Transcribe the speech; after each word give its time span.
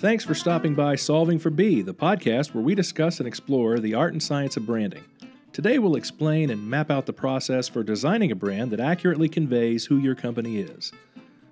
Thanks 0.00 0.24
for 0.24 0.34
stopping 0.34 0.74
by 0.74 0.96
Solving 0.96 1.38
for 1.38 1.50
B, 1.50 1.82
the 1.82 1.92
podcast 1.92 2.54
where 2.54 2.64
we 2.64 2.74
discuss 2.74 3.20
and 3.20 3.28
explore 3.28 3.78
the 3.78 3.92
art 3.92 4.14
and 4.14 4.22
science 4.22 4.56
of 4.56 4.64
branding. 4.64 5.04
Today 5.52 5.78
we'll 5.78 5.94
explain 5.94 6.48
and 6.48 6.66
map 6.66 6.90
out 6.90 7.04
the 7.04 7.12
process 7.12 7.68
for 7.68 7.82
designing 7.82 8.32
a 8.32 8.34
brand 8.34 8.70
that 8.70 8.80
accurately 8.80 9.28
conveys 9.28 9.84
who 9.84 9.98
your 9.98 10.14
company 10.14 10.56
is. 10.56 10.90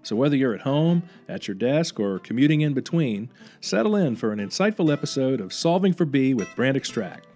So, 0.02 0.16
whether 0.16 0.34
you're 0.34 0.54
at 0.54 0.62
home, 0.62 1.02
at 1.28 1.46
your 1.46 1.56
desk, 1.56 2.00
or 2.00 2.18
commuting 2.18 2.62
in 2.62 2.72
between, 2.72 3.28
settle 3.60 3.94
in 3.94 4.16
for 4.16 4.32
an 4.32 4.38
insightful 4.38 4.90
episode 4.90 5.42
of 5.42 5.52
Solving 5.52 5.92
for 5.92 6.06
B 6.06 6.32
with 6.32 6.48
Brand 6.56 6.78
Extract. 6.78 7.27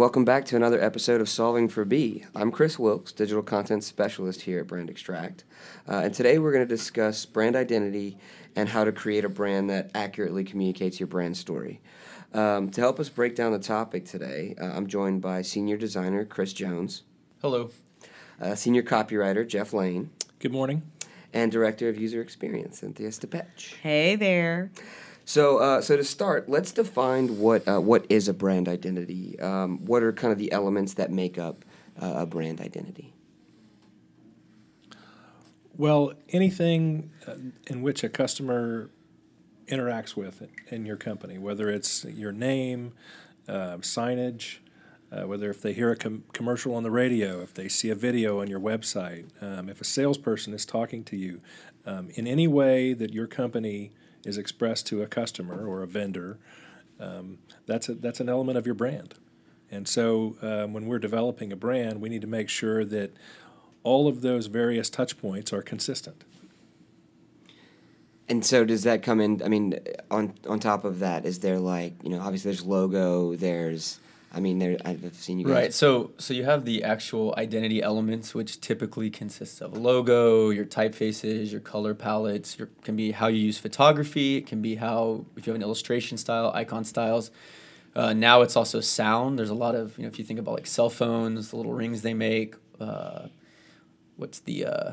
Welcome 0.00 0.24
back 0.24 0.46
to 0.46 0.56
another 0.56 0.80
episode 0.82 1.20
of 1.20 1.28
Solving 1.28 1.68
for 1.68 1.84
B. 1.84 2.24
I'm 2.34 2.50
Chris 2.50 2.78
Wilkes, 2.78 3.12
Digital 3.12 3.42
Content 3.42 3.84
Specialist 3.84 4.40
here 4.40 4.60
at 4.60 4.66
Brand 4.66 4.88
Extract. 4.88 5.44
Uh, 5.86 5.96
and 6.04 6.14
today 6.14 6.38
we're 6.38 6.52
going 6.52 6.66
to 6.66 6.74
discuss 6.74 7.26
brand 7.26 7.54
identity 7.54 8.16
and 8.56 8.70
how 8.70 8.84
to 8.84 8.92
create 8.92 9.26
a 9.26 9.28
brand 9.28 9.68
that 9.68 9.90
accurately 9.94 10.42
communicates 10.42 10.98
your 11.00 11.06
brand 11.06 11.36
story. 11.36 11.82
Um, 12.32 12.70
to 12.70 12.80
help 12.80 12.98
us 12.98 13.10
break 13.10 13.34
down 13.36 13.52
the 13.52 13.58
topic 13.58 14.06
today, 14.06 14.54
uh, 14.58 14.68
I'm 14.74 14.86
joined 14.86 15.20
by 15.20 15.42
Senior 15.42 15.76
Designer 15.76 16.24
Chris 16.24 16.54
Jones, 16.54 17.02
Hello. 17.42 17.68
uh, 18.40 18.54
Senior 18.54 18.84
Copywriter 18.84 19.46
Jeff 19.46 19.74
Lane, 19.74 20.08
Good 20.38 20.52
morning. 20.52 20.80
and 21.34 21.52
Director 21.52 21.90
of 21.90 21.98
User 21.98 22.22
Experience 22.22 22.78
Cynthia 22.78 23.10
Stepech. 23.10 23.74
Hey 23.82 24.16
there. 24.16 24.70
So, 25.30 25.58
uh, 25.58 25.80
so 25.80 25.96
to 25.96 26.02
start, 26.02 26.48
let's 26.48 26.72
define 26.72 27.38
what 27.38 27.62
uh, 27.68 27.80
what 27.80 28.04
is 28.08 28.26
a 28.26 28.34
brand 28.34 28.68
identity. 28.68 29.38
Um, 29.38 29.78
what 29.86 30.02
are 30.02 30.12
kind 30.12 30.32
of 30.32 30.38
the 30.38 30.50
elements 30.50 30.94
that 30.94 31.12
make 31.12 31.38
up 31.38 31.64
uh, 32.02 32.14
a 32.16 32.26
brand 32.26 32.60
identity? 32.60 33.14
Well, 35.76 36.14
anything 36.30 37.12
uh, 37.28 37.34
in 37.68 37.80
which 37.80 38.02
a 38.02 38.08
customer 38.08 38.90
interacts 39.68 40.16
with 40.16 40.48
in 40.66 40.84
your 40.84 40.96
company, 40.96 41.38
whether 41.38 41.70
it's 41.70 42.04
your 42.06 42.32
name, 42.32 42.92
uh, 43.46 43.76
signage, 43.76 44.56
uh, 45.12 45.28
whether 45.28 45.48
if 45.48 45.62
they 45.62 45.74
hear 45.74 45.92
a 45.92 45.96
com- 45.96 46.24
commercial 46.32 46.74
on 46.74 46.82
the 46.82 46.90
radio, 46.90 47.40
if 47.40 47.54
they 47.54 47.68
see 47.68 47.88
a 47.88 47.94
video 47.94 48.40
on 48.40 48.48
your 48.48 48.58
website, 48.58 49.26
um, 49.40 49.68
if 49.68 49.80
a 49.80 49.84
salesperson 49.84 50.52
is 50.52 50.66
talking 50.66 51.04
to 51.04 51.16
you, 51.16 51.40
um, 51.86 52.10
in 52.14 52.26
any 52.26 52.48
way 52.48 52.94
that 52.94 53.14
your 53.14 53.28
company 53.28 53.92
is 54.24 54.38
expressed 54.38 54.86
to 54.88 55.02
a 55.02 55.06
customer 55.06 55.66
or 55.66 55.82
a 55.82 55.86
vendor, 55.86 56.38
um, 56.98 57.38
that's 57.66 57.88
a, 57.88 57.94
that's 57.94 58.20
an 58.20 58.28
element 58.28 58.58
of 58.58 58.66
your 58.66 58.74
brand. 58.74 59.14
And 59.70 59.86
so, 59.86 60.36
um, 60.42 60.72
when 60.72 60.86
we're 60.86 60.98
developing 60.98 61.52
a 61.52 61.56
brand, 61.56 62.00
we 62.00 62.08
need 62.08 62.22
to 62.22 62.26
make 62.26 62.48
sure 62.48 62.84
that 62.84 63.14
all 63.82 64.08
of 64.08 64.20
those 64.20 64.46
various 64.46 64.90
touch 64.90 65.16
points 65.18 65.52
are 65.52 65.62
consistent. 65.62 66.24
And 68.28 68.44
so, 68.44 68.64
does 68.64 68.82
that 68.82 69.02
come 69.02 69.20
in? 69.20 69.42
I 69.42 69.48
mean, 69.48 69.78
on 70.10 70.34
on 70.48 70.60
top 70.60 70.84
of 70.84 70.98
that, 71.00 71.24
is 71.24 71.40
there 71.40 71.58
like 71.58 71.94
you 72.02 72.10
know, 72.10 72.20
obviously 72.20 72.50
there's 72.50 72.64
logo. 72.64 73.34
There's, 73.36 73.98
I 74.32 74.38
mean, 74.38 74.58
there 74.58 74.76
I've 74.84 75.14
seen 75.14 75.40
you 75.40 75.46
guys. 75.46 75.54
Right. 75.54 75.74
So 75.74 76.12
so 76.18 76.32
you 76.34 76.44
have 76.44 76.64
the 76.64 76.84
actual 76.84 77.34
identity 77.36 77.82
elements, 77.82 78.32
which 78.34 78.60
typically 78.60 79.10
consists 79.10 79.60
of 79.60 79.76
a 79.76 79.78
logo, 79.78 80.50
your 80.50 80.64
typefaces, 80.64 81.50
your 81.50 81.60
color 81.60 81.94
palettes. 81.94 82.58
Your 82.58 82.68
can 82.82 82.94
be 82.94 83.10
how 83.10 83.26
you 83.26 83.38
use 83.38 83.58
photography. 83.58 84.36
It 84.36 84.46
can 84.46 84.62
be 84.62 84.76
how 84.76 85.24
if 85.36 85.46
you 85.46 85.52
have 85.52 85.56
an 85.56 85.62
illustration 85.62 86.16
style, 86.16 86.52
icon 86.54 86.84
styles. 86.84 87.30
Uh, 87.96 88.12
now 88.12 88.42
it's 88.42 88.54
also 88.54 88.80
sound. 88.80 89.36
There's 89.36 89.50
a 89.50 89.54
lot 89.54 89.74
of 89.74 89.98
you 89.98 90.04
know 90.04 90.08
if 90.08 90.18
you 90.18 90.24
think 90.24 90.38
about 90.38 90.54
like 90.54 90.66
cell 90.66 90.90
phones, 90.90 91.50
the 91.50 91.56
little 91.56 91.72
rings 91.72 92.02
they 92.02 92.14
make. 92.14 92.54
Uh, 92.78 93.28
what's 94.16 94.38
the 94.38 94.64
uh, 94.66 94.92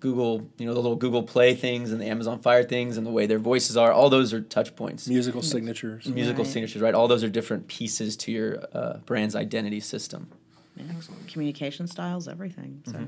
Google, 0.00 0.48
you 0.58 0.66
know, 0.66 0.72
the 0.74 0.80
little 0.80 0.96
Google 0.96 1.22
Play 1.22 1.54
things 1.54 1.92
and 1.92 2.00
the 2.00 2.06
Amazon 2.06 2.40
Fire 2.40 2.64
things 2.64 2.96
and 2.96 3.06
the 3.06 3.10
way 3.10 3.26
their 3.26 3.38
voices 3.38 3.76
are. 3.76 3.92
All 3.92 4.08
those 4.10 4.32
are 4.32 4.40
touch 4.40 4.74
points. 4.74 5.06
Musical 5.06 5.42
signatures. 5.42 6.06
musical 6.06 6.44
Right. 6.44 6.52
signatures, 6.52 6.80
right? 6.82 6.94
All 6.94 7.06
those 7.06 7.22
are 7.22 7.28
different 7.28 7.68
pieces 7.68 8.16
to 8.18 8.32
your 8.32 8.64
uh, 8.72 8.98
brand's 9.06 9.36
identity 9.36 9.80
system. 9.80 10.28
Yeah. 10.76 10.84
Communication 11.28 11.86
styles, 11.86 12.26
everything. 12.28 12.82
So 12.86 12.98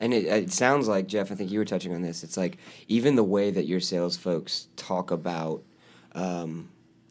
And 0.00 0.14
it, 0.14 0.24
it 0.24 0.52
sounds 0.52 0.88
like 0.88 1.06
Jeff. 1.06 1.30
I 1.30 1.34
think 1.34 1.50
you 1.50 1.58
were 1.58 1.66
touching 1.66 1.94
on 1.94 2.00
this. 2.00 2.24
It's 2.24 2.38
like 2.38 2.56
even 2.88 3.16
the 3.16 3.24
way 3.24 3.50
that 3.50 3.66
your 3.66 3.80
sales 3.80 4.16
folks 4.16 4.68
talk 4.76 5.10
about. 5.10 5.62
Um, 6.14 6.70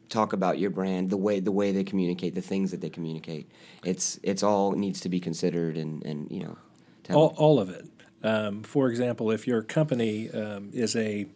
talk 0.10 0.34
about 0.34 0.58
your 0.58 0.72
brand 0.72 1.12
the 1.12 1.18
way 1.18 1.40
the 1.40 1.52
way 1.52 1.72
they 1.72 1.84
communicate 1.84 2.34
the 2.34 2.42
things 2.42 2.72
that 2.72 2.82
they 2.82 2.90
communicate 2.90 3.48
it's 3.86 4.20
it's 4.24 4.42
all 4.42 4.72
needs 4.72 5.00
to 5.00 5.08
be 5.08 5.20
considered 5.20 5.78
and 5.78 6.04
and 6.04 6.32
you 6.32 6.42
know 6.42 6.58
All, 7.12 7.36
all 7.38 7.60
of 7.60 7.70
it. 7.70 7.86
Um, 8.24 8.64
for 8.64 8.90
example, 8.90 9.32
if 9.32 9.48
your 9.48 9.62
company 9.62 10.30
um, 10.32 10.72
is 10.74 10.96
a 10.96 11.28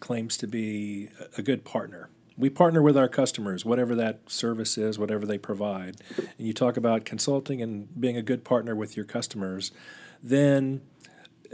claims 0.00 0.36
to 0.38 0.46
be 0.46 1.08
a 1.38 1.42
good 1.42 1.64
partner, 1.64 2.10
we 2.36 2.50
partner 2.50 2.82
with 2.82 2.96
our 2.96 3.08
customers, 3.08 3.64
whatever 3.64 3.94
that 3.94 4.30
service 4.30 4.78
is, 4.78 4.98
whatever 4.98 5.26
they 5.26 5.38
provide, 5.38 5.96
and 6.16 6.46
you 6.46 6.52
talk 6.52 6.76
about 6.76 7.04
consulting 7.04 7.62
and 7.62 7.88
being 8.00 8.16
a 8.16 8.22
good 8.22 8.44
partner 8.44 8.74
with 8.74 8.96
your 8.96 9.04
customers, 9.04 9.70
then 10.22 10.80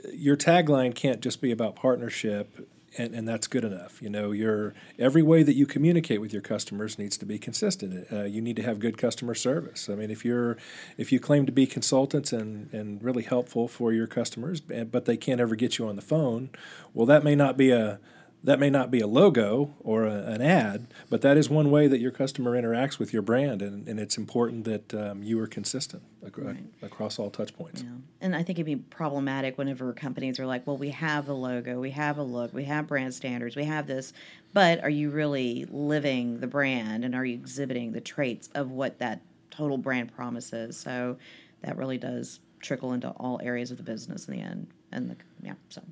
uh, 0.04 0.08
your 0.12 0.36
tagline 0.36 0.94
can't 0.94 1.20
just 1.20 1.40
be 1.40 1.50
about 1.50 1.76
partnership. 1.76 2.68
And, 2.98 3.14
and 3.14 3.28
that's 3.28 3.46
good 3.46 3.64
enough. 3.64 4.02
You 4.02 4.10
know, 4.10 4.32
your 4.32 4.74
every 4.98 5.22
way 5.22 5.44
that 5.44 5.54
you 5.54 5.66
communicate 5.66 6.20
with 6.20 6.32
your 6.32 6.42
customers 6.42 6.98
needs 6.98 7.16
to 7.18 7.26
be 7.26 7.38
consistent. 7.38 8.06
Uh, 8.12 8.24
you 8.24 8.42
need 8.42 8.56
to 8.56 8.62
have 8.62 8.80
good 8.80 8.98
customer 8.98 9.34
service. 9.34 9.88
I 9.88 9.94
mean, 9.94 10.10
if 10.10 10.24
you're 10.24 10.56
if 10.96 11.12
you 11.12 11.20
claim 11.20 11.46
to 11.46 11.52
be 11.52 11.66
consultants 11.66 12.32
and, 12.32 12.72
and 12.72 13.02
really 13.02 13.22
helpful 13.22 13.68
for 13.68 13.92
your 13.92 14.08
customers, 14.08 14.60
but 14.60 15.04
they 15.04 15.16
can't 15.16 15.40
ever 15.40 15.54
get 15.54 15.78
you 15.78 15.88
on 15.88 15.96
the 15.96 16.02
phone, 16.02 16.50
well, 16.92 17.06
that 17.06 17.22
may 17.22 17.36
not 17.36 17.56
be 17.56 17.70
a 17.70 18.00
that 18.48 18.58
may 18.58 18.70
not 18.70 18.90
be 18.90 19.00
a 19.00 19.06
logo 19.06 19.74
or 19.80 20.04
a, 20.04 20.12
an 20.24 20.40
ad, 20.42 20.86
but 21.10 21.20
that 21.22 21.36
is 21.36 21.50
one 21.50 21.70
way 21.70 21.86
that 21.86 22.00
your 22.00 22.10
customer 22.10 22.60
interacts 22.60 22.98
with 22.98 23.12
your 23.12 23.22
brand, 23.22 23.60
and, 23.62 23.86
and 23.86 24.00
it's 24.00 24.16
important 24.16 24.64
that 24.64 24.94
um, 24.94 25.22
you 25.22 25.38
are 25.40 25.46
consistent 25.46 26.02
ac- 26.24 26.32
Right. 26.38 26.64
across 26.82 27.18
all 27.18 27.30
touch 27.30 27.54
points. 27.54 27.82
yeah. 27.82 27.90
And 28.20 28.34
I 28.34 28.42
think 28.42 28.58
it'd 28.58 28.66
be 28.66 28.76
problematic 28.76 29.58
whenever 29.58 29.92
companies 29.92 30.40
are 30.40 30.46
like, 30.46 30.66
well, 30.66 30.76
we 30.78 30.90
have 30.90 31.28
a 31.28 31.32
logo, 31.34 31.78
we 31.78 31.90
have 31.90 32.16
a 32.18 32.22
look, 32.22 32.52
we 32.54 32.64
have 32.64 32.86
brand 32.86 33.12
standards, 33.14 33.54
we 33.56 33.64
have 33.64 33.86
this, 33.86 34.12
but 34.52 34.82
are 34.82 34.90
you 34.90 35.10
really 35.10 35.66
living 35.70 36.40
the 36.40 36.46
brand 36.46 37.04
and 37.04 37.14
are 37.14 37.24
you 37.24 37.34
exhibiting 37.34 37.92
the 37.92 38.00
traits 38.00 38.48
of 38.54 38.70
what 38.70 38.98
that 38.98 39.20
total 39.50 39.76
brand 39.78 40.12
promise 40.14 40.52
is? 40.52 40.76
So 40.76 41.18
that 41.62 41.76
really 41.76 41.98
does 41.98 42.40
trickle 42.60 42.92
into 42.92 43.08
all 43.10 43.40
areas 43.42 43.70
of 43.70 43.76
the 43.76 43.82
business 43.82 44.26
in 44.26 44.34
the 44.36 44.42
end. 44.42 44.68
And 44.90 45.10
the 45.10 45.16
yeah, 45.42 45.54
so 45.68 45.82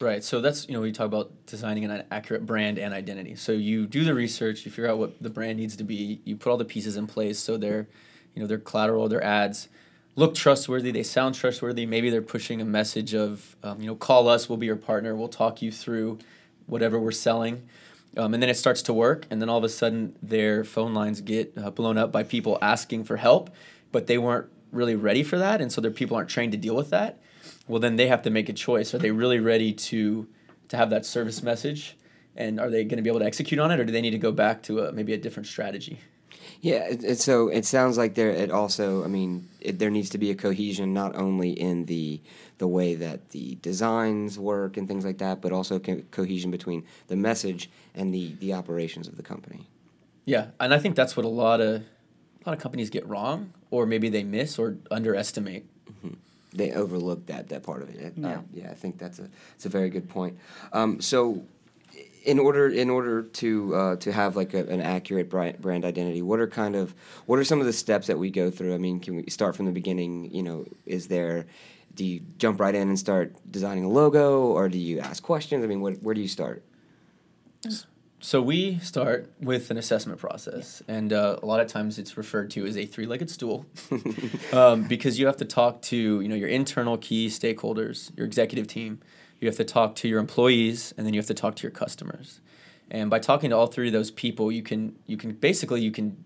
Right. 0.00 0.24
So 0.24 0.40
that's, 0.40 0.68
you 0.68 0.74
know, 0.74 0.80
we 0.80 0.92
talk 0.92 1.06
about 1.06 1.30
designing 1.46 1.84
an 1.84 2.04
accurate 2.10 2.44
brand 2.44 2.78
and 2.78 2.92
identity. 2.92 3.36
So 3.36 3.52
you 3.52 3.86
do 3.86 4.04
the 4.04 4.12
research, 4.12 4.64
you 4.66 4.70
figure 4.70 4.90
out 4.90 4.98
what 4.98 5.22
the 5.22 5.30
brand 5.30 5.58
needs 5.58 5.76
to 5.76 5.84
be, 5.84 6.20
you 6.24 6.36
put 6.36 6.50
all 6.50 6.56
the 6.56 6.64
pieces 6.64 6.96
in 6.96 7.06
place 7.06 7.38
so 7.38 7.56
they're, 7.56 7.86
you 8.34 8.42
know, 8.42 8.48
their 8.48 8.58
collateral, 8.58 9.08
their 9.08 9.22
ads 9.22 9.68
look 10.16 10.34
trustworthy, 10.34 10.90
they 10.90 11.04
sound 11.04 11.36
trustworthy. 11.36 11.86
Maybe 11.86 12.10
they're 12.10 12.22
pushing 12.22 12.60
a 12.60 12.64
message 12.64 13.14
of, 13.14 13.56
um, 13.62 13.80
you 13.80 13.86
know, 13.86 13.94
call 13.94 14.28
us, 14.28 14.48
we'll 14.48 14.58
be 14.58 14.66
your 14.66 14.76
partner, 14.76 15.14
we'll 15.14 15.28
talk 15.28 15.62
you 15.62 15.70
through 15.70 16.18
whatever 16.66 16.98
we're 16.98 17.12
selling. 17.12 17.62
Um, 18.16 18.34
and 18.34 18.42
then 18.42 18.50
it 18.50 18.56
starts 18.56 18.82
to 18.82 18.92
work, 18.92 19.26
and 19.30 19.40
then 19.40 19.48
all 19.48 19.58
of 19.58 19.64
a 19.64 19.68
sudden 19.68 20.16
their 20.22 20.62
phone 20.64 20.94
lines 20.94 21.20
get 21.20 21.52
uh, 21.56 21.70
blown 21.70 21.98
up 21.98 22.12
by 22.12 22.22
people 22.22 22.58
asking 22.62 23.04
for 23.04 23.16
help, 23.16 23.50
but 23.90 24.06
they 24.06 24.18
weren't 24.18 24.46
really 24.70 24.94
ready 24.94 25.24
for 25.24 25.38
that, 25.38 25.60
and 25.60 25.72
so 25.72 25.80
their 25.80 25.90
people 25.90 26.16
aren't 26.16 26.28
trained 26.28 26.52
to 26.52 26.58
deal 26.58 26.76
with 26.76 26.90
that. 26.90 27.18
Well, 27.66 27.80
then 27.80 27.96
they 27.96 28.08
have 28.08 28.22
to 28.22 28.30
make 28.30 28.48
a 28.48 28.52
choice. 28.52 28.94
Are 28.94 28.98
they 28.98 29.10
really 29.10 29.40
ready 29.40 29.72
to 29.72 30.26
to 30.68 30.76
have 30.76 30.90
that 30.90 31.04
service 31.04 31.42
message, 31.42 31.96
and 32.36 32.58
are 32.58 32.70
they 32.70 32.84
going 32.84 32.96
to 32.96 33.02
be 33.02 33.10
able 33.10 33.20
to 33.20 33.26
execute 33.26 33.60
on 33.60 33.70
it, 33.70 33.80
or 33.80 33.84
do 33.84 33.92
they 33.92 34.00
need 34.00 34.10
to 34.10 34.18
go 34.18 34.32
back 34.32 34.62
to 34.64 34.80
a, 34.80 34.92
maybe 34.92 35.12
a 35.12 35.18
different 35.18 35.46
strategy? 35.46 36.00
Yeah, 36.60 36.88
it, 36.88 37.04
it, 37.04 37.20
so 37.20 37.48
it 37.48 37.64
sounds 37.64 37.98
like 37.98 38.14
there. 38.14 38.30
It 38.30 38.50
also, 38.50 39.04
I 39.04 39.08
mean, 39.08 39.48
it, 39.60 39.78
there 39.78 39.90
needs 39.90 40.10
to 40.10 40.18
be 40.18 40.30
a 40.30 40.34
cohesion 40.34 40.92
not 40.92 41.14
only 41.16 41.50
in 41.50 41.86
the 41.86 42.20
the 42.58 42.68
way 42.68 42.94
that 42.94 43.30
the 43.30 43.56
designs 43.56 44.38
work 44.38 44.76
and 44.76 44.86
things 44.86 45.04
like 45.04 45.18
that, 45.18 45.40
but 45.40 45.52
also 45.52 45.78
co- 45.78 46.02
cohesion 46.10 46.50
between 46.50 46.84
the 47.08 47.16
message 47.16 47.70
and 47.94 48.14
the 48.14 48.34
the 48.40 48.52
operations 48.52 49.08
of 49.08 49.16
the 49.16 49.22
company. 49.22 49.68
Yeah, 50.24 50.48
and 50.58 50.72
I 50.72 50.78
think 50.78 50.96
that's 50.96 51.16
what 51.16 51.26
a 51.26 51.28
lot 51.28 51.60
of 51.60 51.82
a 51.82 51.84
lot 52.46 52.56
of 52.56 52.58
companies 52.58 52.90
get 52.90 53.06
wrong, 53.06 53.52
or 53.70 53.86
maybe 53.86 54.08
they 54.08 54.24
miss 54.24 54.58
or 54.58 54.78
underestimate. 54.90 55.66
They 56.54 56.72
overlook 56.72 57.26
that 57.26 57.48
that 57.48 57.62
part 57.62 57.82
of 57.82 57.90
it. 57.90 58.14
Uh, 58.16 58.28
Yeah. 58.28 58.40
yeah, 58.52 58.70
I 58.70 58.74
think 58.74 58.98
that's 58.98 59.18
a 59.18 59.28
it's 59.54 59.66
a 59.66 59.68
very 59.68 59.90
good 59.90 60.08
point. 60.08 60.38
Um, 60.72 61.00
so. 61.00 61.44
In 62.26 62.38
order, 62.38 62.70
in 62.70 62.88
order 62.88 63.22
to 63.22 63.74
uh, 63.74 63.96
to 63.96 64.10
have 64.10 64.34
like 64.34 64.54
a, 64.54 64.64
an 64.64 64.80
accurate 64.80 65.28
brand, 65.28 65.60
brand 65.60 65.84
identity, 65.84 66.22
what 66.22 66.40
are 66.40 66.46
kind 66.48 66.74
of 66.74 66.94
what 67.26 67.38
are 67.38 67.44
some 67.44 67.60
of 67.60 67.66
the 67.66 67.72
steps 67.72 68.06
that 68.06 68.18
we 68.18 68.30
go 68.30 68.50
through? 68.50 68.72
I 68.74 68.78
mean, 68.78 68.98
can 68.98 69.16
we 69.16 69.24
start 69.28 69.54
from 69.54 69.66
the 69.66 69.72
beginning? 69.72 70.30
You 70.32 70.42
know, 70.42 70.64
is 70.86 71.06
there 71.08 71.44
do 71.94 72.02
you 72.02 72.20
jump 72.38 72.60
right 72.60 72.74
in 72.74 72.88
and 72.88 72.98
start 72.98 73.34
designing 73.50 73.84
a 73.84 73.90
logo, 73.90 74.46
or 74.46 74.70
do 74.70 74.78
you 74.78 75.00
ask 75.00 75.22
questions? 75.22 75.62
I 75.64 75.66
mean, 75.66 75.82
what, 75.82 76.02
where 76.02 76.14
do 76.14 76.22
you 76.22 76.28
start? 76.28 76.62
So 78.24 78.40
we 78.40 78.78
start 78.78 79.30
with 79.38 79.70
an 79.70 79.76
assessment 79.76 80.18
process, 80.18 80.82
and 80.88 81.12
uh, 81.12 81.40
a 81.42 81.44
lot 81.44 81.60
of 81.60 81.66
times 81.68 81.98
it's 81.98 82.16
referred 82.16 82.50
to 82.52 82.64
as 82.64 82.74
a 82.74 82.86
three-legged 82.86 83.28
stool, 83.28 83.66
um, 84.54 84.84
because 84.84 85.18
you 85.18 85.26
have 85.26 85.36
to 85.36 85.44
talk 85.44 85.82
to 85.82 86.22
you 86.22 86.26
know 86.26 86.34
your 86.34 86.48
internal 86.48 86.96
key 86.96 87.26
stakeholders, 87.26 88.16
your 88.16 88.24
executive 88.24 88.66
team, 88.66 88.98
you 89.40 89.44
you 89.44 89.48
have 89.48 89.58
to 89.58 89.64
talk 89.64 89.94
to 89.96 90.08
your 90.08 90.20
employees, 90.20 90.94
and 90.96 91.06
then 91.06 91.12
you 91.12 91.20
have 91.20 91.26
to 91.26 91.34
talk 91.34 91.54
to 91.56 91.62
your 91.64 91.70
customers. 91.70 92.40
And 92.90 93.10
by 93.10 93.18
talking 93.18 93.50
to 93.50 93.56
all 93.58 93.66
three 93.66 93.88
of 93.88 93.92
those 93.92 94.10
people, 94.10 94.50
you 94.50 94.62
can 94.62 94.96
you 95.04 95.18
can 95.18 95.32
basically 95.32 95.82
you 95.82 95.90
can 95.90 96.16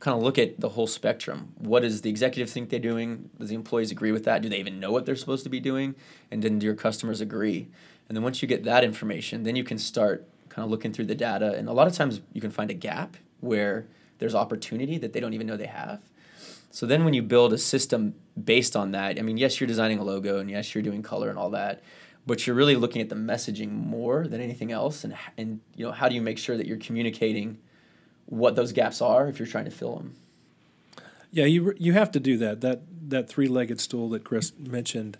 kind 0.00 0.14
of 0.14 0.22
look 0.22 0.36
at 0.36 0.60
the 0.60 0.68
whole 0.68 0.86
spectrum. 0.86 1.54
What 1.56 1.84
does 1.84 2.02
the 2.02 2.10
executive 2.10 2.50
think 2.50 2.68
they're 2.68 2.80
doing? 2.80 3.30
Does 3.38 3.48
the 3.48 3.54
employees 3.54 3.90
agree 3.90 4.12
with 4.12 4.24
that? 4.24 4.42
Do 4.42 4.50
they 4.50 4.58
even 4.58 4.78
know 4.78 4.92
what 4.92 5.06
they're 5.06 5.16
supposed 5.16 5.44
to 5.44 5.50
be 5.50 5.58
doing? 5.58 5.94
And 6.30 6.42
then 6.42 6.58
do 6.58 6.66
your 6.66 6.74
customers 6.74 7.22
agree? 7.22 7.68
And 8.08 8.14
then 8.14 8.22
once 8.22 8.42
you 8.42 8.46
get 8.46 8.64
that 8.64 8.84
information, 8.84 9.44
then 9.44 9.56
you 9.56 9.64
can 9.64 9.78
start 9.78 10.28
kind 10.58 10.64
of 10.64 10.72
looking 10.72 10.92
through 10.92 11.04
the 11.04 11.14
data. 11.14 11.52
And 11.52 11.68
a 11.68 11.72
lot 11.72 11.86
of 11.86 11.92
times 11.92 12.20
you 12.32 12.40
can 12.40 12.50
find 12.50 12.68
a 12.68 12.74
gap 12.74 13.16
where 13.38 13.86
there's 14.18 14.34
opportunity 14.34 14.98
that 14.98 15.12
they 15.12 15.20
don't 15.20 15.32
even 15.32 15.46
know 15.46 15.56
they 15.56 15.66
have. 15.66 16.00
So 16.72 16.84
then 16.84 17.04
when 17.04 17.14
you 17.14 17.22
build 17.22 17.52
a 17.52 17.58
system 17.58 18.16
based 18.42 18.74
on 18.74 18.90
that, 18.90 19.20
I 19.20 19.22
mean, 19.22 19.36
yes, 19.36 19.60
you're 19.60 19.68
designing 19.68 20.00
a 20.00 20.02
logo 20.02 20.40
and 20.40 20.50
yes, 20.50 20.74
you're 20.74 20.82
doing 20.82 21.00
color 21.00 21.28
and 21.28 21.38
all 21.38 21.50
that, 21.50 21.80
but 22.26 22.44
you're 22.44 22.56
really 22.56 22.74
looking 22.74 23.00
at 23.00 23.08
the 23.08 23.14
messaging 23.14 23.70
more 23.70 24.26
than 24.26 24.40
anything 24.40 24.72
else 24.72 25.04
and 25.04 25.16
and 25.36 25.60
you 25.76 25.86
know, 25.86 25.92
how 25.92 26.08
do 26.08 26.16
you 26.16 26.22
make 26.22 26.38
sure 26.38 26.56
that 26.56 26.66
you're 26.66 26.76
communicating 26.78 27.58
what 28.26 28.56
those 28.56 28.72
gaps 28.72 29.00
are 29.00 29.28
if 29.28 29.38
you're 29.38 29.46
trying 29.46 29.66
to 29.66 29.70
fill 29.70 29.94
them? 29.94 30.16
Yeah, 31.30 31.44
you 31.44 31.72
you 31.78 31.92
have 31.92 32.10
to 32.10 32.20
do 32.20 32.36
that. 32.38 32.62
That 32.62 32.80
that 33.10 33.28
three-legged 33.28 33.80
stool 33.80 34.08
that 34.08 34.24
Chris 34.24 34.52
mentioned 34.58 35.18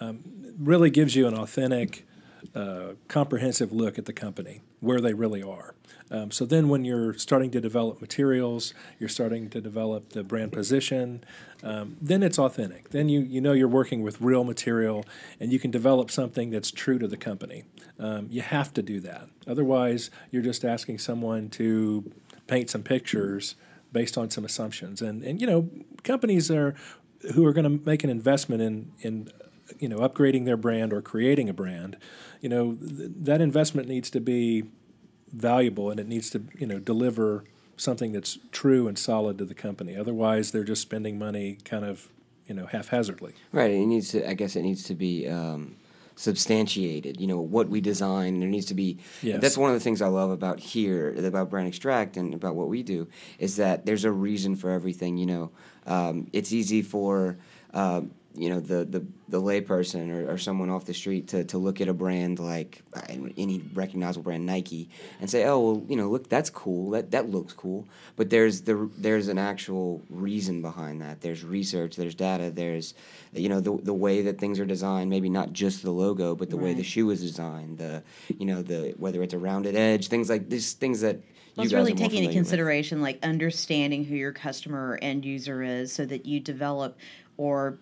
um, 0.00 0.24
really 0.58 0.90
gives 0.90 1.14
you 1.14 1.28
an 1.28 1.34
authentic, 1.34 2.04
uh, 2.54 2.94
comprehensive 3.08 3.72
look 3.72 3.98
at 3.98 4.06
the 4.06 4.12
company, 4.12 4.60
where 4.80 5.00
they 5.00 5.14
really 5.14 5.42
are. 5.42 5.74
Um, 6.10 6.30
so 6.30 6.44
then, 6.44 6.68
when 6.68 6.84
you're 6.84 7.14
starting 7.14 7.50
to 7.52 7.60
develop 7.60 8.00
materials, 8.00 8.74
you're 8.98 9.08
starting 9.08 9.48
to 9.50 9.60
develop 9.60 10.10
the 10.10 10.22
brand 10.22 10.52
position. 10.52 11.24
Um, 11.62 11.96
then 12.00 12.22
it's 12.22 12.38
authentic. 12.38 12.90
Then 12.90 13.08
you 13.08 13.20
you 13.20 13.40
know 13.40 13.52
you're 13.52 13.68
working 13.68 14.02
with 14.02 14.20
real 14.20 14.44
material, 14.44 15.04
and 15.40 15.52
you 15.52 15.58
can 15.58 15.70
develop 15.70 16.10
something 16.10 16.50
that's 16.50 16.70
true 16.70 16.98
to 16.98 17.08
the 17.08 17.16
company. 17.16 17.64
Um, 17.98 18.26
you 18.30 18.42
have 18.42 18.74
to 18.74 18.82
do 18.82 19.00
that. 19.00 19.28
Otherwise, 19.46 20.10
you're 20.30 20.42
just 20.42 20.64
asking 20.64 20.98
someone 20.98 21.48
to 21.50 22.12
paint 22.46 22.68
some 22.70 22.82
pictures 22.82 23.54
based 23.92 24.18
on 24.18 24.30
some 24.30 24.44
assumptions. 24.44 25.00
And 25.02 25.22
and 25.22 25.40
you 25.40 25.46
know, 25.46 25.70
companies 26.02 26.50
are 26.50 26.74
who 27.34 27.46
are 27.46 27.52
going 27.52 27.64
to 27.64 27.84
make 27.86 28.04
an 28.04 28.10
investment 28.10 28.62
in 28.62 28.92
in 29.00 29.32
you 29.78 29.88
know 29.88 29.98
upgrading 29.98 30.44
their 30.44 30.56
brand 30.56 30.92
or 30.92 31.02
creating 31.02 31.48
a 31.48 31.52
brand. 31.52 31.96
You 32.40 32.48
know, 32.48 32.72
th- 32.74 33.10
that 33.22 33.40
investment 33.40 33.88
needs 33.88 34.10
to 34.10 34.20
be 34.20 34.64
valuable 35.32 35.90
and 35.90 35.98
it 35.98 36.06
needs 36.08 36.30
to 36.30 36.44
you 36.58 36.66
know 36.66 36.78
deliver 36.78 37.44
something 37.76 38.12
that's 38.12 38.38
true 38.50 38.86
and 38.88 38.98
solid 38.98 39.38
to 39.38 39.44
the 39.44 39.54
company. 39.54 39.96
Otherwise, 39.96 40.52
they're 40.52 40.64
just 40.64 40.82
spending 40.82 41.18
money 41.18 41.58
kind 41.64 41.84
of 41.84 42.08
you 42.46 42.54
know 42.54 42.66
haphazardly. 42.66 43.34
Right. 43.52 43.70
It 43.70 43.86
needs 43.86 44.10
to. 44.10 44.28
I 44.28 44.34
guess 44.34 44.56
it 44.56 44.62
needs 44.62 44.84
to 44.84 44.94
be. 44.94 45.28
Um, 45.28 45.76
substantiated 46.14 47.18
you 47.18 47.26
know 47.26 47.40
what 47.40 47.70
we 47.70 47.80
design 47.80 48.38
there 48.38 48.48
needs 48.48 48.66
to 48.66 48.74
be 48.74 48.98
Yes. 49.22 49.40
that's 49.40 49.56
one 49.56 49.70
of 49.70 49.74
the 49.74 49.80
things 49.80 50.02
i 50.02 50.06
love 50.06 50.30
about 50.30 50.60
here 50.60 51.14
about 51.24 51.48
brand 51.48 51.66
extract 51.66 52.18
and 52.18 52.34
about 52.34 52.54
what 52.54 52.68
we 52.68 52.82
do 52.82 53.08
is 53.38 53.56
that 53.56 53.86
there's 53.86 54.04
a 54.04 54.12
reason 54.12 54.54
for 54.54 54.70
everything 54.70 55.16
you 55.16 55.24
know 55.24 55.50
um, 55.86 56.28
it's 56.34 56.52
easy 56.52 56.82
for 56.82 57.38
uh, 57.72 58.02
you 58.34 58.48
know 58.48 58.60
the 58.60 58.84
the, 58.84 59.04
the 59.28 59.40
layperson 59.40 60.10
or, 60.10 60.32
or 60.32 60.38
someone 60.38 60.70
off 60.70 60.84
the 60.86 60.94
street 60.94 61.28
to, 61.28 61.44
to 61.44 61.58
look 61.58 61.80
at 61.80 61.88
a 61.88 61.92
brand 61.94 62.38
like 62.38 62.82
any 63.36 63.62
recognizable 63.74 64.24
brand 64.24 64.46
Nike 64.46 64.88
and 65.20 65.28
say 65.28 65.44
oh 65.44 65.60
well 65.60 65.82
you 65.88 65.96
know 65.96 66.08
look 66.08 66.28
that's 66.28 66.50
cool. 66.50 66.90
That 66.90 67.10
that 67.10 67.30
looks 67.30 67.52
cool. 67.52 67.86
But 68.16 68.30
there's 68.30 68.62
the 68.62 68.88
there's 68.96 69.28
an 69.28 69.38
actual 69.38 70.02
reason 70.08 70.62
behind 70.62 71.00
that. 71.02 71.20
There's 71.20 71.44
research 71.44 71.96
there's 71.96 72.14
data 72.14 72.50
there's 72.50 72.94
you 73.32 73.48
know 73.48 73.60
the 73.60 73.76
the 73.82 73.94
way 73.94 74.22
that 74.22 74.38
things 74.38 74.58
are 74.60 74.66
designed 74.66 75.10
maybe 75.10 75.28
not 75.28 75.52
just 75.52 75.82
the 75.82 75.90
logo 75.90 76.34
but 76.34 76.50
the 76.50 76.56
way 76.56 76.74
the 76.74 76.82
shoe 76.82 77.10
is 77.10 77.20
designed 77.20 77.78
the 77.78 78.02
you 78.38 78.46
know 78.46 78.62
the 78.62 78.94
whether 78.98 79.22
it's 79.22 79.34
a 79.34 79.38
rounded 79.38 79.74
edge 79.76 80.08
things 80.08 80.28
like 80.30 80.48
these 80.48 80.72
things 80.74 81.00
that 81.00 81.16
Well, 81.56 81.64
you 81.64 81.64
it's 81.64 81.72
guys 81.72 81.78
really 81.78 81.92
are 81.92 81.96
taking 81.96 82.04
into 82.04 82.08
familiar 82.10 82.28
with. 82.28 82.34
consideration 82.36 83.00
like 83.02 83.18
understanding 83.22 84.04
who 84.04 84.14
your 84.14 84.32
customer 84.32 84.90
or 84.92 84.98
end 85.02 85.24
user 85.24 85.62
is 85.62 85.92
so 85.92 86.04
that 86.06 86.26
you 86.26 86.40
develop 86.40 86.98
or 87.36 87.78